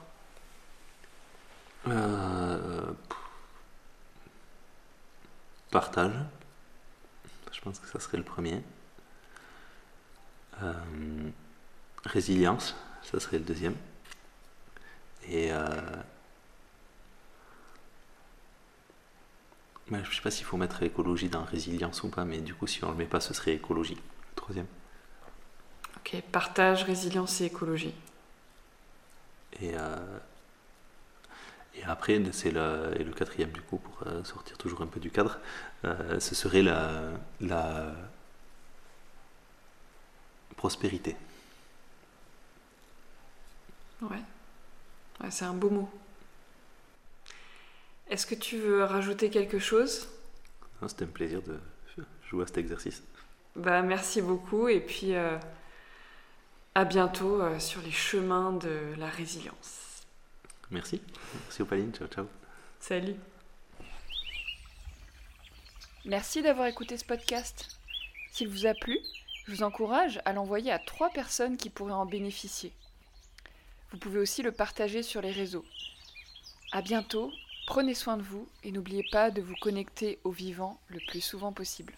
[5.69, 6.13] Partage.
[7.51, 8.61] Je pense que ça serait le premier.
[12.05, 13.75] résilience, ça serait le deuxième.
[15.27, 15.51] Et
[19.91, 22.67] je ne sais pas s'il faut mettre écologie dans résilience ou pas, mais du coup,
[22.67, 23.97] si on ne le met pas, ce serait écologie.
[24.35, 24.67] Troisième.
[25.97, 27.93] Ok, partage, résilience et écologie.
[29.61, 30.17] Et, euh,
[31.75, 34.99] et après, c'est le, et le quatrième, du coup, pour euh, sortir toujours un peu
[34.99, 35.39] du cadre,
[35.83, 37.11] euh, ce serait la,
[37.41, 37.93] la
[40.55, 41.15] prospérité.
[44.01, 44.21] Ouais,
[45.21, 45.89] ouais c'est un beau mot.
[48.12, 50.09] Est-ce que tu veux rajouter quelque chose?
[50.86, 51.57] C'était un plaisir de
[52.28, 53.01] jouer à cet exercice.
[53.55, 55.39] Bah, merci beaucoup et puis euh,
[56.76, 60.03] à bientôt euh, sur les chemins de la résilience.
[60.72, 61.01] Merci.
[61.45, 61.93] Merci Opaline.
[61.93, 62.26] Ciao, ciao.
[62.82, 63.16] Salut.
[66.03, 67.80] Merci d'avoir écouté ce podcast.
[68.34, 68.99] S'il vous a plu,
[69.45, 72.74] je vous encourage à l'envoyer à trois personnes qui pourraient en bénéficier.
[73.91, 75.64] Vous pouvez aussi le partager sur les réseaux.
[76.74, 77.32] À bientôt
[77.72, 81.53] Prenez soin de vous et n'oubliez pas de vous connecter au vivant le plus souvent
[81.53, 81.93] possible.